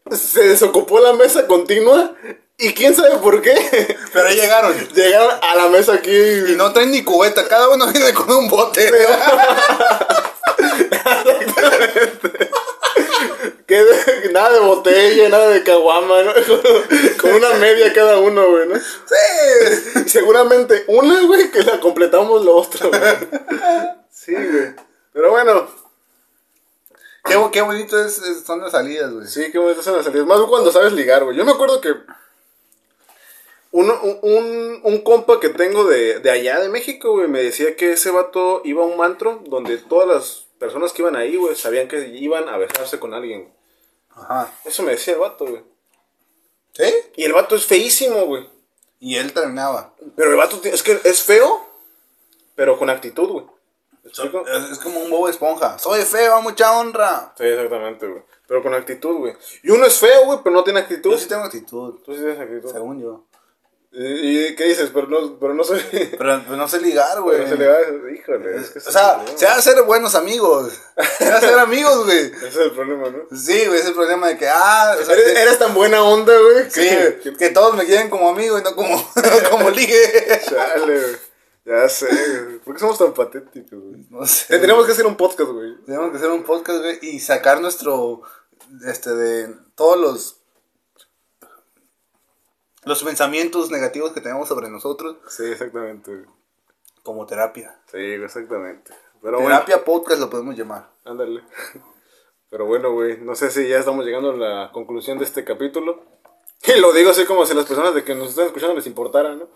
[0.10, 2.14] Se desocupó la mesa continua.
[2.58, 3.98] Y quién sabe por qué.
[4.14, 4.74] Pero ahí llegaron.
[4.94, 6.12] Llegaron a la mesa aquí.
[6.16, 8.92] Y no traen ni cubeta, cada uno viene con un bote.
[13.68, 16.34] que de- nada de botella, nada de caguama, ¿no?
[17.22, 18.76] Con una media cada uno, güey, ¿no?
[18.78, 20.04] Sí.
[20.08, 23.02] Seguramente una, güey, que la completamos la otra, güey.
[24.12, 24.76] Sí, güey.
[25.14, 25.68] Pero bueno,
[27.24, 29.28] Qué, qué bonito es, es- son las salidas, güey.
[29.28, 30.26] sí, qué bonitas son las salidas.
[30.28, 31.38] Más cuando sabes ligar, güey.
[31.38, 31.94] Yo me acuerdo que
[33.72, 37.76] uno- un, un, un compa que tengo de, de allá de México, güey, me decía
[37.76, 41.56] que ese vato iba a un mantro donde todas las personas que iban ahí, güey,
[41.56, 43.52] sabían que iban a besarse con alguien.
[44.14, 44.54] Ajá.
[44.66, 45.64] Eso me decía el vato, güey.
[46.74, 46.84] ¿Sí?
[47.16, 48.50] Y el vato es feísimo, güey.
[49.00, 49.94] Y él terminaba.
[50.16, 51.66] Pero el vato ti- es que es feo,
[52.56, 53.46] pero con actitud, güey.
[54.04, 54.44] ¿Me explico?
[54.48, 55.78] Es, es como un bobo esponja.
[55.78, 57.34] Soy feo, mucha honra.
[57.38, 58.24] Sí, exactamente, güey.
[58.48, 59.36] Pero con actitud, güey.
[59.64, 61.12] Y uno es feo, güey, pero no tiene actitud.
[61.12, 62.72] Yo sí tengo actitud, Tú sí tienes actitud.
[62.72, 63.26] según yo.
[63.94, 64.90] ¿Y, y qué dices?
[64.94, 65.82] Pero no, pero no soy...
[65.92, 67.46] Pero pues, no sé ligar, güey.
[67.48, 67.78] Se le va...
[68.14, 69.48] Híjole, es que ese O sea, se problema.
[69.50, 70.74] va a hacer buenos amigos.
[71.18, 72.18] Se va a hacer amigos, güey.
[72.38, 73.38] Ese es el problema, ¿no?
[73.38, 76.04] Sí, güey, es el problema de que, ah, o sea, Eres, que- eres tan buena
[76.04, 76.72] onda, güey.
[76.72, 76.90] sí,
[77.38, 80.42] que todos me quieren como amigo y no como, no como ligue.
[80.50, 81.31] Chale, güey.
[81.66, 82.08] Ya sé,
[82.44, 82.60] güey.
[82.60, 84.06] ¿Por qué somos tan patéticos, güey?
[84.10, 84.46] No sé.
[84.48, 85.76] Tendríamos que hacer un podcast, güey.
[85.86, 88.22] Tenemos que hacer un podcast, güey, y sacar nuestro,
[88.86, 90.38] este, de todos los,
[92.86, 96.26] los pensamientos negativos que tenemos sobre nosotros Sí, exactamente, güey.
[97.04, 97.80] como terapia.
[97.92, 98.92] Sí, exactamente.
[99.22, 99.50] Pero bueno.
[99.50, 100.90] terapia podcast lo podemos llamar.
[101.06, 101.44] Ándale.
[102.50, 106.04] Pero bueno, güey, no sé si ya estamos llegando a la conclusión de este capítulo.
[106.64, 109.36] Y lo digo así como si las personas de que nos están escuchando les importara,
[109.36, 109.48] ¿no?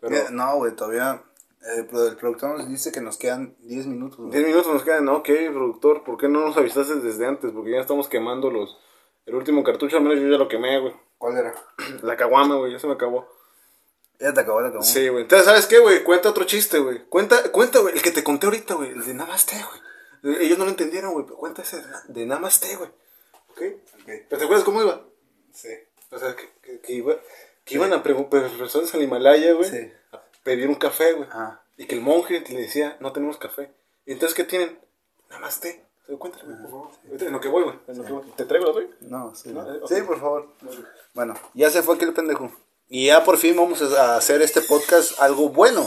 [0.00, 1.22] Pero Eh, No, güey, todavía
[1.74, 4.18] eh, pero el productor nos dice que nos quedan 10 minutos.
[4.18, 4.30] güey.
[4.30, 5.08] 10 minutos nos quedan.
[5.08, 7.50] Ok, productor, ¿por qué no nos avisaste desde antes?
[7.52, 8.78] Porque ya estamos quemando los...
[9.26, 10.94] El último cartucho, al menos yo ya lo quemé, güey.
[11.18, 11.54] ¿Cuál era?
[12.02, 13.28] La caguama, güey, ya se me acabó.
[14.20, 14.82] Ya te acabó, te acabó.
[14.82, 15.22] Sí, güey.
[15.22, 16.04] Entonces, ¿sabes qué, güey?
[16.04, 17.04] Cuenta otro chiste, güey.
[17.08, 18.90] Cuenta, cuenta, güey, el que te conté ahorita, güey.
[18.90, 20.38] El de Namaste, güey.
[20.40, 22.90] Ellos no lo entendieron, güey, pero cuenta ese de Namaste, güey.
[23.50, 23.62] ¿Ok?
[24.06, 25.02] ¿Pero te acuerdas cómo iba?
[25.52, 25.70] Sí.
[26.10, 27.16] O sea, que, que, que iba,
[27.64, 29.92] que iban a personas al Himalaya, güey, Sí.
[30.46, 31.28] Pedir un café, güey.
[31.32, 31.60] Ah.
[31.76, 33.72] Y que el monje le decía, no tenemos café.
[34.06, 34.78] Y entonces, ¿qué tienen?
[35.28, 35.84] Namaste.
[36.18, 36.90] Cuéntale, güey, por favor.
[37.04, 38.32] En lo que voy, güey.
[38.36, 38.88] ¿Te traigo la?
[39.00, 39.50] No, sí.
[39.50, 40.54] No, Sí, por favor.
[41.14, 42.52] Bueno, ya se fue aquel pendejo.
[42.88, 45.84] Y ya por fin vamos a hacer este podcast algo bueno.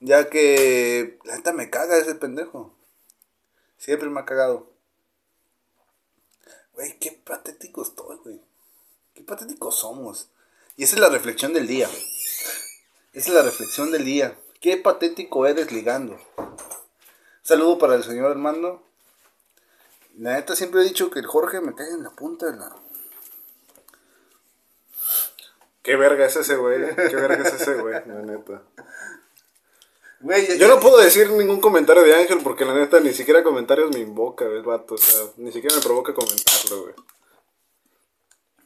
[0.00, 2.74] Ya que la neta me caga ese pendejo.
[3.76, 4.72] Siempre me ha cagado.
[6.72, 8.40] Güey, qué patético estoy, güey.
[9.12, 10.30] Qué patéticos somos.
[10.76, 11.88] Y esa es la reflexión del día.
[13.14, 14.36] Esa es la reflexión del día.
[14.60, 16.18] Qué patético eres ligando.
[17.42, 18.82] Saludo para el señor Armando.
[20.18, 22.74] La neta siempre he dicho que el Jorge me cae en la punta de la...
[25.84, 26.92] Qué verga es ese, güey.
[26.96, 27.94] Qué verga es ese, güey.
[27.94, 28.62] La neta.
[30.18, 33.92] Güey, Yo no puedo decir ningún comentario de Ángel porque la neta ni siquiera comentarios
[33.92, 34.94] me invoca, ¿ves, vato?
[34.94, 36.94] O sea, ni siquiera me provoca comentarlo, güey.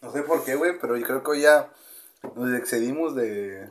[0.01, 1.70] No sé por qué, güey, pero yo creo que hoy ya
[2.34, 3.68] nos excedimos de,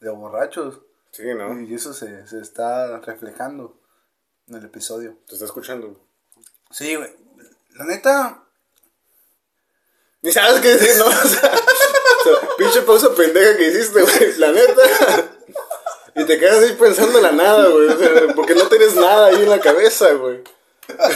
[0.00, 0.80] de borrachos.
[1.10, 1.60] Sí, ¿no?
[1.60, 3.80] Y eso se, se está reflejando
[4.48, 5.16] en el episodio.
[5.26, 6.00] Te está escuchando.
[6.70, 7.10] Sí, güey.
[7.74, 8.44] La neta,
[10.22, 11.06] Ni sabes qué decir, ¿no?
[11.08, 14.38] O sea, o sea, pinche pausa pendeja que hiciste, güey.
[14.38, 14.82] La neta.
[16.16, 17.88] Y te quedas ahí pensando en la nada, güey.
[17.88, 20.42] O sea, porque no tienes nada ahí en la cabeza, güey.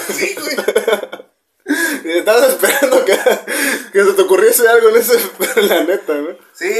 [0.09, 0.57] sí, güey.
[2.05, 3.16] Y estabas esperando que,
[3.93, 5.16] que se te ocurriese algo en ese.
[5.62, 6.37] La neta, ¿no?
[6.53, 6.72] Sí,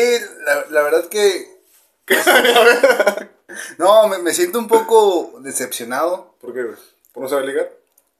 [0.45, 1.52] la, la verdad que...
[3.79, 6.35] No, me, me siento un poco decepcionado.
[6.41, 6.77] ¿Por qué, güey?
[7.13, 7.71] ¿Por no saber ligar?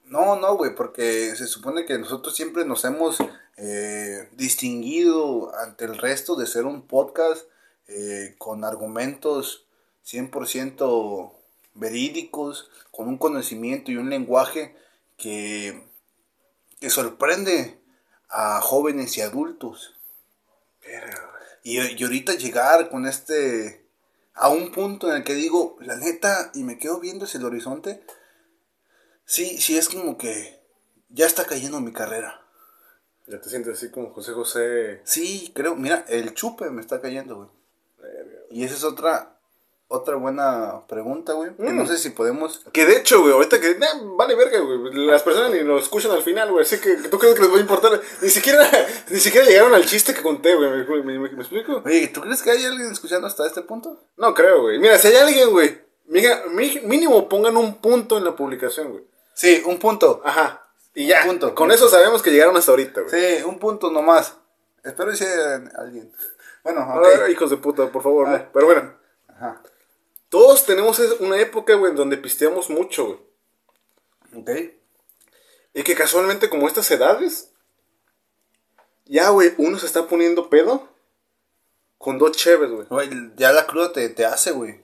[0.05, 3.17] No, no, güey, porque se supone que nosotros siempre nos hemos
[3.57, 7.47] eh, distinguido ante el resto de ser un podcast
[7.89, 9.65] eh, con argumentos
[10.07, 11.33] 100%
[11.75, 14.77] verídicos, con un conocimiento y un lenguaje
[15.17, 15.83] que,
[16.79, 17.81] que sorprende
[18.29, 19.95] a jóvenes y adultos.
[21.63, 23.83] Y, y ahorita llegar con este
[24.35, 27.47] a un punto en el que digo, la neta, y me quedo viendo hacia el
[27.47, 28.05] horizonte,
[29.25, 30.63] sí, sí es como que
[31.09, 32.41] ya está cayendo mi carrera.
[33.27, 35.01] Ya te sientes así como José José.
[35.05, 37.49] Sí, creo, mira, el chupe me está cayendo, güey.
[38.51, 39.32] Y esa es otra,
[39.93, 41.55] otra buena pregunta, güey.
[41.57, 42.65] Que no sé si podemos...
[42.73, 43.71] Que de hecho, güey, ahorita que.
[43.71, 43.79] eh,
[44.17, 44.93] vale verga, güey.
[45.07, 46.63] Las personas ni lo escuchan al final, güey.
[46.63, 48.01] Así que tú crees que les va a importar.
[48.21, 48.69] Ni siquiera,
[49.11, 50.71] ni siquiera llegaron al chiste que conté, güey.
[50.71, 51.83] ¿Me, me- me- me explico?
[51.85, 54.01] Oye, ¿tú crees que hay alguien escuchando hasta este punto?
[54.17, 54.79] No creo, güey.
[54.79, 55.81] Mira, si hay alguien, güey.
[56.85, 59.05] Mínimo pongan un punto en la publicación, güey.
[59.35, 60.21] Sí, un punto.
[60.25, 60.63] Ajá.
[60.95, 61.25] Y ya.
[61.25, 61.55] Punto.
[61.55, 63.11] Con eso sabemos que llegaron hasta ahorita, güey.
[63.39, 64.37] Sí, un punto nomás.
[64.85, 66.13] Espero que sea alguien.
[66.65, 67.29] Bueno, Ah, ok.
[67.31, 68.31] hijos de puta, por favor, Ah.
[68.39, 68.49] ¿no?
[68.53, 68.95] Pero bueno.
[69.29, 69.63] Ajá.
[70.33, 73.05] Todos tenemos una época, güey, en donde pisteamos mucho,
[74.33, 74.41] güey.
[74.41, 74.51] Ok.
[75.75, 77.53] Y que casualmente, como estas edades,
[79.05, 80.89] ya, güey, uno se está poniendo pedo
[81.99, 82.87] con dos cheves, güey.
[82.89, 84.81] Güey, ya la cruda te, te hace, güey.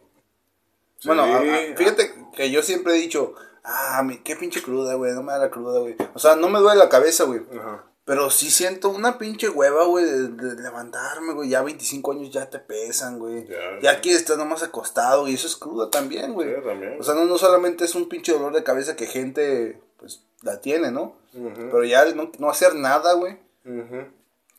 [1.04, 1.74] Bueno, a- a- Sí.
[1.78, 3.34] fíjate que yo siempre he dicho,
[3.64, 5.96] ah, mi, qué pinche cruda, güey, no me da la cruda, güey.
[6.12, 7.40] O sea, no me duele la cabeza, güey.
[7.58, 7.87] Ajá.
[8.08, 11.50] Pero sí siento una pinche hueva, güey, de, de levantarme, güey.
[11.50, 13.46] Ya 25 años ya te pesan, güey.
[13.46, 16.48] Ya, Ya, quieres estar nomás acostado y eso es cruda también, güey.
[16.48, 16.98] Sí, también.
[16.98, 20.58] O sea, no, no solamente es un pinche dolor de cabeza que gente, pues, la
[20.62, 21.16] tiene, ¿no?
[21.32, 23.36] Pero ya no, no hacer nada, güey.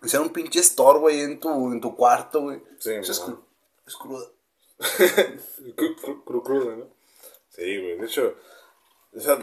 [0.03, 2.61] Y ser un pinche estorbo ahí en tu, en tu cuarto, güey.
[2.77, 3.39] Sí, eso es, cru-
[3.87, 4.25] es cruda.
[5.75, 6.85] Cru- cru- cru- cruda, ¿no?
[7.49, 7.97] Sí, güey.
[7.97, 8.35] De hecho,
[9.15, 9.37] o sea,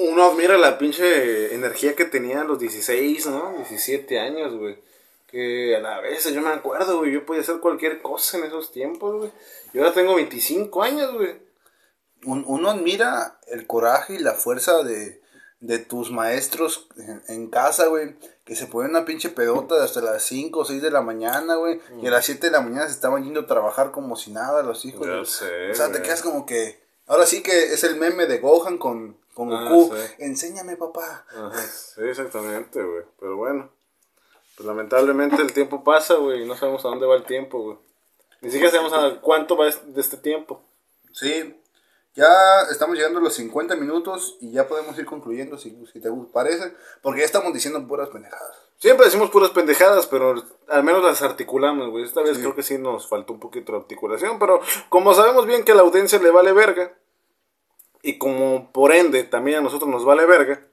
[0.00, 3.54] uno admira la pinche energía que tenía a los 16, ¿no?
[3.56, 4.78] 17 años, güey.
[5.28, 8.70] Que a la vez, yo me acuerdo, güey, yo podía hacer cualquier cosa en esos
[8.72, 9.30] tiempos, güey.
[9.72, 11.40] Y ahora tengo 25 años, güey.
[12.24, 15.22] Un- uno admira el coraje y la fuerza de,
[15.60, 18.14] de tus maestros en, en casa, güey.
[18.44, 21.80] Que se ponen una pinche pedota hasta las 5 o 6 de la mañana, güey.
[22.02, 24.62] Y a las 7 de la mañana se estaban yendo a trabajar como si nada
[24.62, 25.06] los hijos.
[25.24, 26.81] Sé, O sea, te quedas como que...
[27.06, 29.94] Ahora sí que es el meme de Gohan con, con Ah, Goku.
[29.96, 30.02] sí.
[30.18, 31.24] Enséñame, papá.
[31.34, 33.02] Ajá, sí, exactamente, güey.
[33.18, 33.70] Pero bueno,
[34.56, 37.78] pues lamentablemente el tiempo pasa, güey, y no sabemos a dónde va el tiempo, güey.
[38.40, 40.62] Ni siquiera sabemos a cuánto va es- de este tiempo.
[41.12, 41.56] Sí,
[42.14, 46.10] ya estamos llegando a los 50 minutos y ya podemos ir concluyendo si, si te
[46.32, 46.74] parece.
[47.02, 48.56] Porque ya estamos diciendo puras pendejadas.
[48.82, 52.02] Siempre decimos puras pendejadas, pero al menos las articulamos, güey.
[52.02, 55.62] Esta vez creo que sí nos faltó un poquito de articulación, pero como sabemos bien
[55.62, 56.92] que a la audiencia le vale verga,
[58.02, 60.66] y como por ende también a nosotros nos vale verga,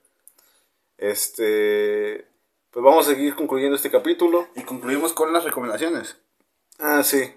[0.98, 2.28] este,
[2.72, 4.48] pues vamos a seguir concluyendo este capítulo.
[4.56, 6.18] Y concluimos con las recomendaciones.
[6.80, 7.32] Ah, sí.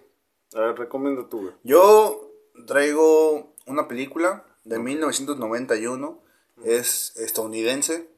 [0.55, 1.53] A ver, recomienda tú, güey.
[1.64, 2.33] Yo
[2.66, 6.18] traigo una película de 1991.
[6.64, 8.09] Es estadounidense.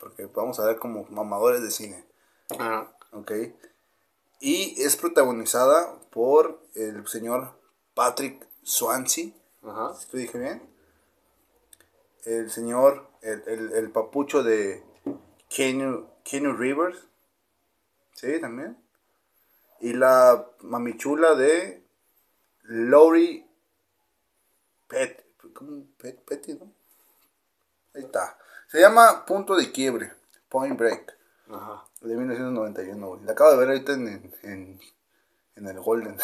[0.00, 2.04] Porque vamos a ver como mamadores de cine.
[2.48, 2.96] Ajá.
[3.12, 3.32] ¿Ok?
[4.40, 7.60] Y es protagonizada por el señor
[7.94, 9.30] Patrick Swansea.
[9.62, 9.92] Ajá.
[10.10, 10.62] ¿Lo dije bien?
[12.24, 14.82] El señor, el, el, el papucho de
[15.48, 16.08] Keanu
[16.56, 17.06] Rivers.
[18.14, 18.76] Sí, también.
[19.80, 21.82] Y la mamichula de
[22.62, 23.46] Lori
[24.88, 25.24] Pet,
[25.54, 25.84] ¿cómo?
[25.96, 26.72] Pet, Petty, ¿no?
[27.94, 28.38] Ahí está.
[28.70, 30.12] Se llama Punto de Quiebre,
[30.48, 31.16] Point Break,
[31.50, 31.84] Ajá.
[32.02, 33.20] de 1991, güey.
[33.24, 34.80] La acabo de ver ahorita en, en, en,
[35.56, 36.16] en el Golden.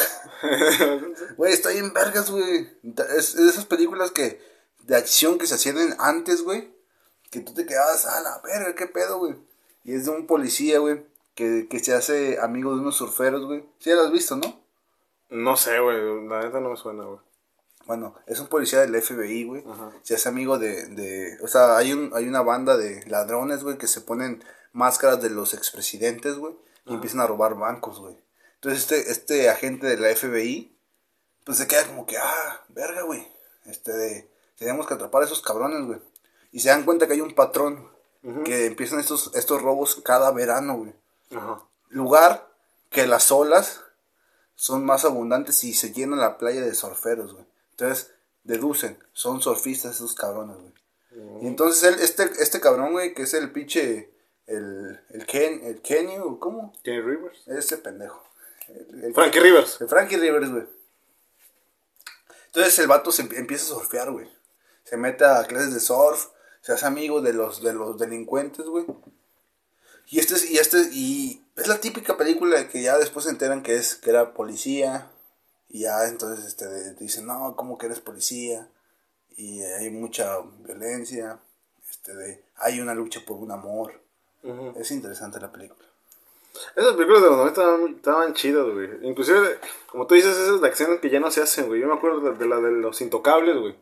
[1.37, 2.69] Güey, está bien vergas, güey.
[3.17, 4.41] Es, es de esas películas que
[4.85, 6.73] de acción que se hacían en- antes, güey.
[7.31, 9.35] Que tú te quedabas, a la verga, qué pedo, güey.
[9.85, 13.63] Y es de un policía, güey, que, que se hace amigo de unos surferos, güey.
[13.81, 14.61] Sí, ya lo has visto, ¿no?
[15.31, 16.29] No sé, güey.
[16.29, 17.19] La neta no me suena, güey.
[17.87, 19.65] Bueno, es un policía del FBI, güey.
[20.03, 21.39] Se hace amigo de, de...
[21.43, 25.31] O sea, hay, un, hay una banda de ladrones, güey, que se ponen máscaras de
[25.31, 26.55] los expresidentes, güey.
[26.85, 28.17] Y empiezan a robar bancos, güey.
[28.55, 30.77] Entonces este, este agente de la FBI,
[31.45, 33.27] pues se queda como que, ah, verga, güey.
[33.67, 34.31] Este de...
[34.59, 36.01] Tenemos que atrapar a esos cabrones, güey.
[36.51, 37.95] Y se dan cuenta que hay un patrón.
[38.45, 40.93] Que empiezan estos, estos robos cada verano, güey.
[41.31, 41.63] Ajá.
[41.91, 42.51] Lugar
[42.91, 43.85] que las olas
[44.57, 47.47] son más abundantes y se llena la playa de surferos, güey.
[47.79, 48.13] Entonces,
[48.45, 50.73] deducen, son surfistas esos cabrones, güey.
[51.43, 54.11] Y entonces él, este, este cabrón, güey, que es el pinche,
[54.47, 56.73] el, el Ken, el Kenny, ¿o ¿cómo?
[56.85, 57.47] Kenny Rivers.
[57.49, 58.23] Ese pendejo.
[58.69, 59.81] El, el- Frankie Rivers.
[59.81, 60.67] el Frankie Rivers, güey.
[62.47, 64.29] Entonces el vato se empie- empieza a surfear, güey.
[64.85, 66.27] Se mete a clases de surf,
[66.63, 68.87] se hace amigo de los, de los delincuentes, güey.
[70.09, 73.63] Y este es, y este, y es la típica película que ya después se enteran
[73.63, 75.11] que es, que era policía.
[75.69, 78.69] Y ya entonces este dicen, no, ¿cómo que eres policía?
[79.37, 81.39] Y hay mucha violencia.
[81.91, 84.01] Este de, hay una lucha por un amor.
[84.77, 85.87] Es interesante la película.
[86.77, 88.89] Esas películas de los 90 estaban, estaban chidas, güey.
[89.03, 89.59] Inclusive,
[89.91, 91.81] como tú dices, esas de acción que ya no se hacen, güey.
[91.81, 93.77] Yo me acuerdo de, de la de los intocables, güey.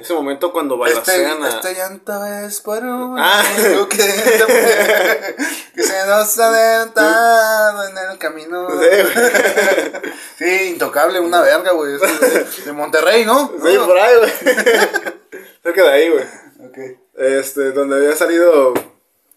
[0.00, 1.48] Ese momento cuando Este, balacean a...
[1.48, 3.42] este llanto es por un Ah.
[3.88, 3.96] que,
[5.74, 8.68] que se nos ha adelantado en el camino.
[10.38, 11.92] Sí, intocable, una verga, güey.
[11.92, 13.52] De, de Monterrey, ¿no?
[13.62, 14.30] Sí, por ahí, güey.
[15.62, 16.24] Cerca de ahí, güey.
[16.66, 16.78] Ok.
[17.16, 18.72] Este, donde había salido...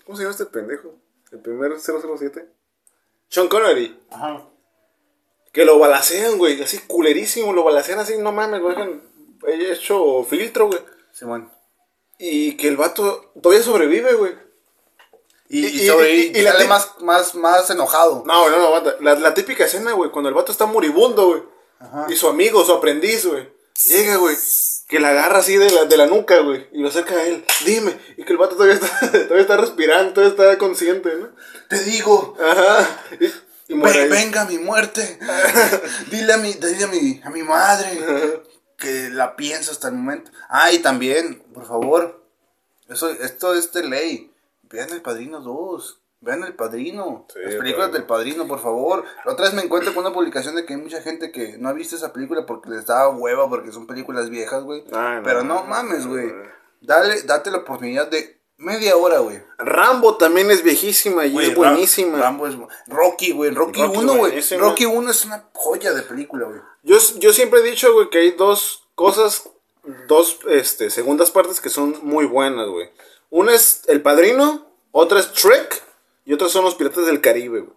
[0.06, 0.96] ¿Cómo se llama este pendejo?
[1.32, 2.46] El primer 007.
[3.28, 4.00] Sean Connery.
[4.12, 4.44] Ajá.
[5.52, 6.62] Que lo balacean, güey.
[6.64, 7.52] Así culerísimo.
[7.54, 8.76] Lo balacean así, no mames, güey.
[8.76, 9.13] He
[9.48, 10.80] hecho filtro, güey.
[11.12, 11.52] Simón.
[12.20, 14.34] Y que el vato todavía sobrevive, güey.
[15.50, 18.24] Y, Y- y, sobre, y- la sale ti- más, más, más enojado.
[18.26, 18.94] No, no, no.
[19.02, 21.44] La, la típica escena, güey, cuando el vato está moribundo, güey.
[22.10, 23.50] Y su amigo, su aprendiz, güey.
[23.86, 24.38] Llega, güey.
[24.88, 26.68] Que la agarra así de la, de la nuca, güey.
[26.72, 27.44] Y lo acerca a él.
[27.66, 27.98] Dime.
[28.18, 31.30] Y que el vato todavía está, todavía está respirando, todavía está consciente, ¿no?
[31.70, 33.04] Te digo, Ajá.
[33.20, 34.24] Y, y muere "Ve- ahí.
[34.24, 35.20] venga mi muerte.
[36.12, 38.44] dile a mi, dile a mi, a mi madre
[38.78, 40.32] que la pienso hasta el momento.
[40.50, 42.24] Ah, y también, por favor,
[42.90, 44.32] eso, esto es de ley.
[44.64, 46.00] Vean El Padrino 2.
[46.22, 47.26] Vean El Padrino.
[47.34, 49.04] Sí, Las películas del Padrino, por favor.
[49.26, 51.68] La otra vez me encuentro con una publicación de que hay mucha gente que no
[51.70, 54.84] ha visto esa película porque les da hueva, porque son películas viejas, güey.
[54.90, 56.32] No, Pero no mames, güey.
[56.82, 59.42] Dale, date la oportunidad de media hora, güey.
[59.58, 62.18] Rambo también es viejísima y Güey, es buenísima.
[62.18, 62.56] Ra- Rambo es
[62.88, 63.52] Rocky, güey.
[63.52, 64.42] Rocky, Rocky 1, güey.
[64.60, 66.62] Rocky 1 es una joya de película, güey.
[66.84, 69.50] Yo, yo siempre he dicho, güey, que hay dos cosas,
[70.08, 72.90] dos este, segundas partes que son muy buenas, güey.
[73.30, 75.82] Una es El Padrino, otra es Trek
[76.26, 77.74] y otras son Los Piratas del Caribe, güey.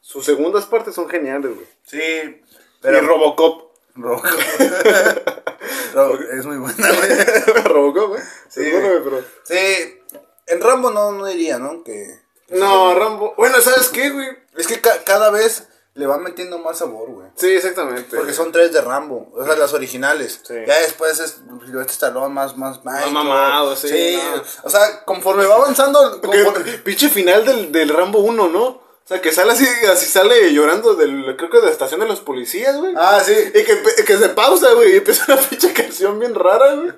[0.00, 1.66] Sus segundas partes son geniales, güey.
[1.84, 2.40] Sí,
[2.80, 3.68] Pero Robocop.
[3.94, 4.26] Rock.
[5.94, 7.62] Rock, es muy buena, güey.
[7.64, 8.22] Robocop, güey.
[8.48, 9.24] Sí, Es bueno, pero...
[9.44, 9.98] Sí,
[10.46, 11.82] en Rambo no, no diría, ¿no?
[11.84, 12.20] Que.
[12.50, 13.34] No, Rambo...
[13.36, 14.28] Bueno, ¿sabes qué, güey?
[14.56, 15.67] Es que ca- cada vez
[15.98, 17.26] le van metiendo más sabor, güey.
[17.36, 18.16] Sí, exactamente.
[18.16, 20.40] Porque son tres de Rambo, o sea, las originales.
[20.46, 20.54] Sí.
[20.66, 24.42] Ya después es Silvestre Stallone más, más, más mamado, sí, no.
[24.62, 28.64] O sea, conforme va avanzando, conforme- pinche final del, del Rambo 1, ¿no?
[28.64, 32.06] O sea, que sale así, así sale llorando del, creo que de la estación de
[32.06, 32.92] los policías, güey.
[32.96, 33.32] Ah, sí.
[33.54, 36.92] Y que, que se pausa, güey, y empieza una pinche canción bien rara, güey.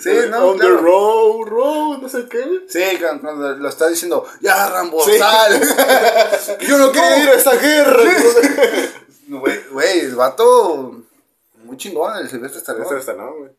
[0.00, 0.76] Sí, no, On claro.
[0.76, 2.64] the road, road, no sé qué.
[2.68, 5.16] Sí, cuando, lo está diciendo, ya Rambo, Sí.
[5.18, 5.60] sal.
[6.60, 8.02] Yo no quiero ir a esta guerra.
[9.26, 11.02] Güey, güey, el vato
[11.64, 12.98] muy chingón, el Silvestre Stallone.
[12.98, 13.50] Está, no, güey.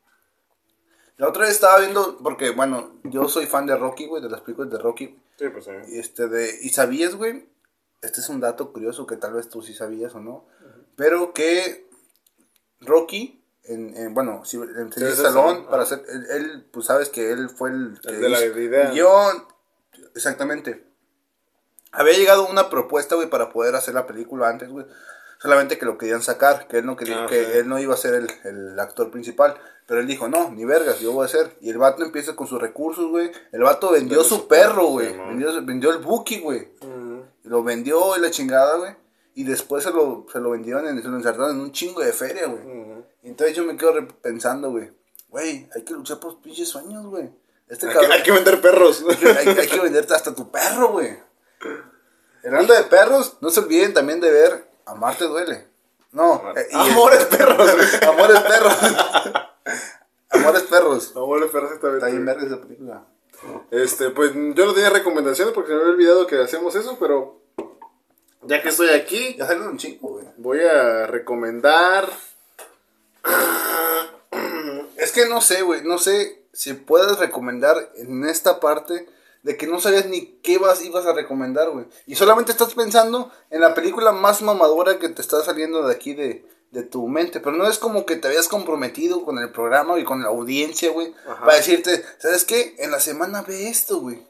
[1.18, 4.41] La otra vez estaba viendo, porque bueno, yo soy fan de Rocky, güey, de las
[4.41, 5.18] películas de Rocky.
[5.39, 5.72] Sí, pues sí.
[5.88, 7.47] Y este de, y sabías, güey,
[8.01, 10.45] este es un dato curioso que tal vez tú sí sabías o no,
[10.95, 11.88] pero que
[12.82, 17.09] Rocky, en, en- bueno, si en Sí, el salón, para hacer, él, él, pues sabes
[17.09, 18.91] que él fue el que El de la idea.
[18.91, 19.43] guion,
[20.16, 20.84] exactamente.
[21.91, 24.86] Había llegado una propuesta, güey, para poder hacer la película antes, güey.
[25.39, 27.28] Solamente que lo querían sacar, que él no quería, Ajá.
[27.28, 29.55] que él no iba a ser el, el actor principal.
[29.88, 31.55] Pero él dijo, no, ni vergas, yo voy a ser.
[31.61, 33.32] Y el vato empieza con sus recursos, güey.
[33.51, 35.09] El vato vendió su perro, güey.
[35.09, 36.70] sí, vendió, vendió el Buki, güey.
[36.82, 37.20] Mm.
[37.43, 38.95] Lo vendió y la chingada, güey.
[39.36, 42.13] Y después se lo, se lo vendieron, en, se lo ensartaron en un chingo de
[42.13, 42.63] feria, güey.
[42.63, 42.85] Y
[43.26, 44.91] Entonces yo me quedo pensando, güey.
[45.30, 47.30] Güey, hay que luchar por los pinches sueños, güey.
[47.67, 48.11] Este Hay, que, cabrón.
[48.13, 49.03] hay que vender perros.
[49.09, 49.30] hay, que-
[49.61, 51.17] hay- que venderte hasta tu perro, güey.
[52.45, 55.67] Hablando de perros, no se olviden también de ver Amarte Duele.
[56.11, 57.69] No, eh, Amores perros.
[58.07, 58.78] Amores Perros.
[60.30, 61.13] Amores Perros.
[61.15, 61.97] Amores perros exactamente.
[62.05, 63.05] Está bien verga esa película.
[63.71, 67.41] Este, pues yo no tenía recomendaciones porque se me había olvidado que hacemos eso, pero
[68.43, 70.26] ya que estoy aquí, Ya salió un chingo, güey.
[70.38, 72.09] voy a recomendar.
[74.97, 79.07] Es que no sé, güey, no sé si puedes recomendar en esta parte
[79.43, 81.86] de que no sabías ni qué vas, ibas a recomendar, güey.
[82.07, 86.15] Y solamente estás pensando en la película más mamadora que te está saliendo de aquí
[86.15, 87.39] de, de tu mente.
[87.39, 90.91] Pero no es como que te habías comprometido con el programa y con la audiencia,
[90.91, 91.13] güey.
[91.26, 92.76] Para decirte, ¿sabes qué?
[92.80, 94.26] En la semana ve esto, güey.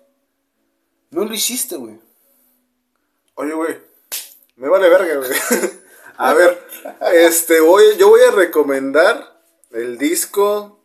[1.11, 1.97] No lo hiciste, güey.
[3.35, 3.77] Oye, güey,
[4.57, 5.31] me vale verga, güey.
[6.17, 6.67] A ver,
[7.13, 9.41] este, voy, yo voy a recomendar
[9.71, 10.79] el disco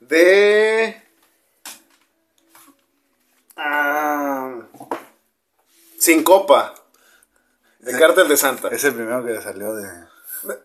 [0.00, 1.02] de...
[3.56, 4.56] Ah,
[5.98, 6.74] Sin Copa,
[7.78, 7.98] de.
[7.98, 8.68] Cártel de Santa.
[8.68, 9.88] Es el primero que salió de...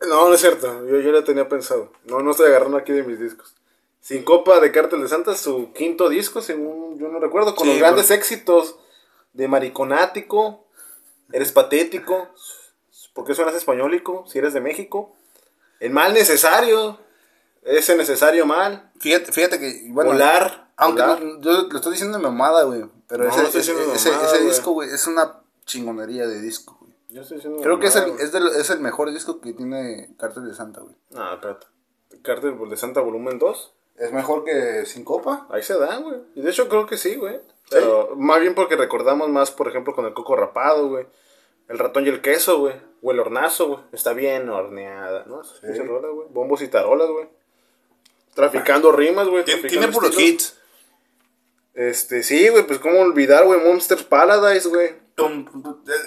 [0.09, 1.93] No, no es cierto, yo, yo lo tenía pensado.
[2.03, 3.55] No, no estoy agarrando aquí de mis discos.
[4.01, 7.71] Sin Copa de Cártel de Santa, su quinto disco, según yo no recuerdo, con Sí,
[7.73, 8.77] los grandes éxitos
[9.33, 10.65] de Mariconático,
[11.31, 12.27] Eres Patético,
[13.13, 14.25] ¿por qué suenas españólico?
[14.27, 15.15] Si eres de México.
[15.79, 16.99] El mal necesario,
[17.63, 18.91] ese necesario mal.
[18.99, 19.87] Fíjate, fíjate que...
[19.91, 20.69] Bueno, volar.
[20.75, 21.21] Aunque volar.
[21.21, 22.85] no- yo lo estoy diciendo de mamada, güey.
[23.07, 24.49] Pero No, ese, no ese, de ese- mamada, ese güey.
[24.49, 26.93] disco, güey, es una chingonería de disco, güey.
[27.09, 30.13] Yo estoy diciendo Creo que es el, es, del- es el mejor disco que tiene
[30.19, 30.95] Cártel de Santa, güey.
[31.11, 31.67] No, espérate.
[32.21, 33.73] Cártel de Santa volumen 2.
[33.97, 35.47] ¿Es mejor que Sin Copa?
[35.49, 36.17] Ahí se da, güey.
[36.35, 37.39] Y de hecho creo que sí, güey.
[37.69, 41.05] Pero más bien porque recordamos más, por ejemplo, con el coco rapado, güey.
[41.67, 42.75] El ratón y el queso, güey.
[43.01, 43.79] O el hornazo, güey.
[43.93, 45.43] Está bien horneada, ¿no?
[45.43, 45.59] Sí.
[45.63, 46.27] güey.
[46.29, 47.27] Bombos y tarolas, güey.
[48.33, 49.43] Traficando rimas, güey.
[49.45, 50.19] traficando estilos.
[50.19, 50.55] hits.
[51.73, 53.59] Este, sí, güey, pues cómo olvidar, güey.
[53.61, 54.95] Monsters Paradise, güey.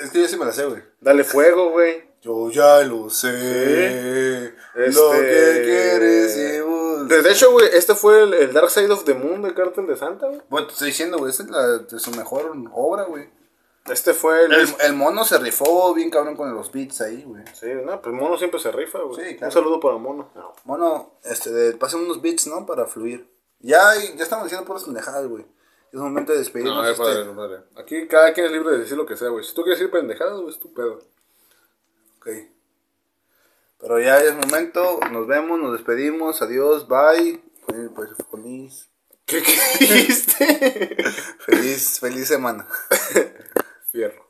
[0.02, 0.82] Es que yo sí me la sé, güey.
[1.00, 2.04] Dale fuego, güey.
[2.22, 4.52] Yo ya lo sé.
[4.74, 6.62] Lo Este- que quieres y.
[7.08, 9.86] De, de hecho, güey, este fue el, el Dark Side of the Moon de Cártel
[9.86, 10.40] de Santa, güey.
[10.48, 13.28] Bueno, te estoy diciendo, güey, esta es la, de su mejor obra, güey.
[13.90, 14.52] Este fue el...
[14.52, 17.42] El, el mono se rifó bien cabrón con los beats ahí, güey.
[17.52, 19.16] Sí, no, pues Mono siempre se rifa, güey.
[19.16, 19.46] Sí, claro.
[19.46, 20.30] Un saludo para Mono.
[20.64, 22.64] Mono, este, pasen unos beats, ¿no?
[22.64, 23.28] Para fluir.
[23.58, 25.44] Ya, ya estamos diciendo puras pendejadas, güey.
[25.92, 26.76] Es momento de despedirnos.
[26.76, 27.02] No, es este.
[27.02, 27.60] padre, no, padre.
[27.76, 29.44] Aquí cada quien es libre de decir lo que sea, güey.
[29.44, 31.00] Si tú quieres decir pendejadas, güey, es tu pedo.
[32.18, 32.28] Ok.
[33.78, 37.42] Pero ya es momento, nos vemos, nos despedimos, adiós, bye.
[37.66, 38.88] Feliz, pues, feliz,
[39.26, 40.96] ¿Qué, qué dijiste?
[41.46, 42.66] feliz, feliz semana.
[43.92, 44.21] Fierro.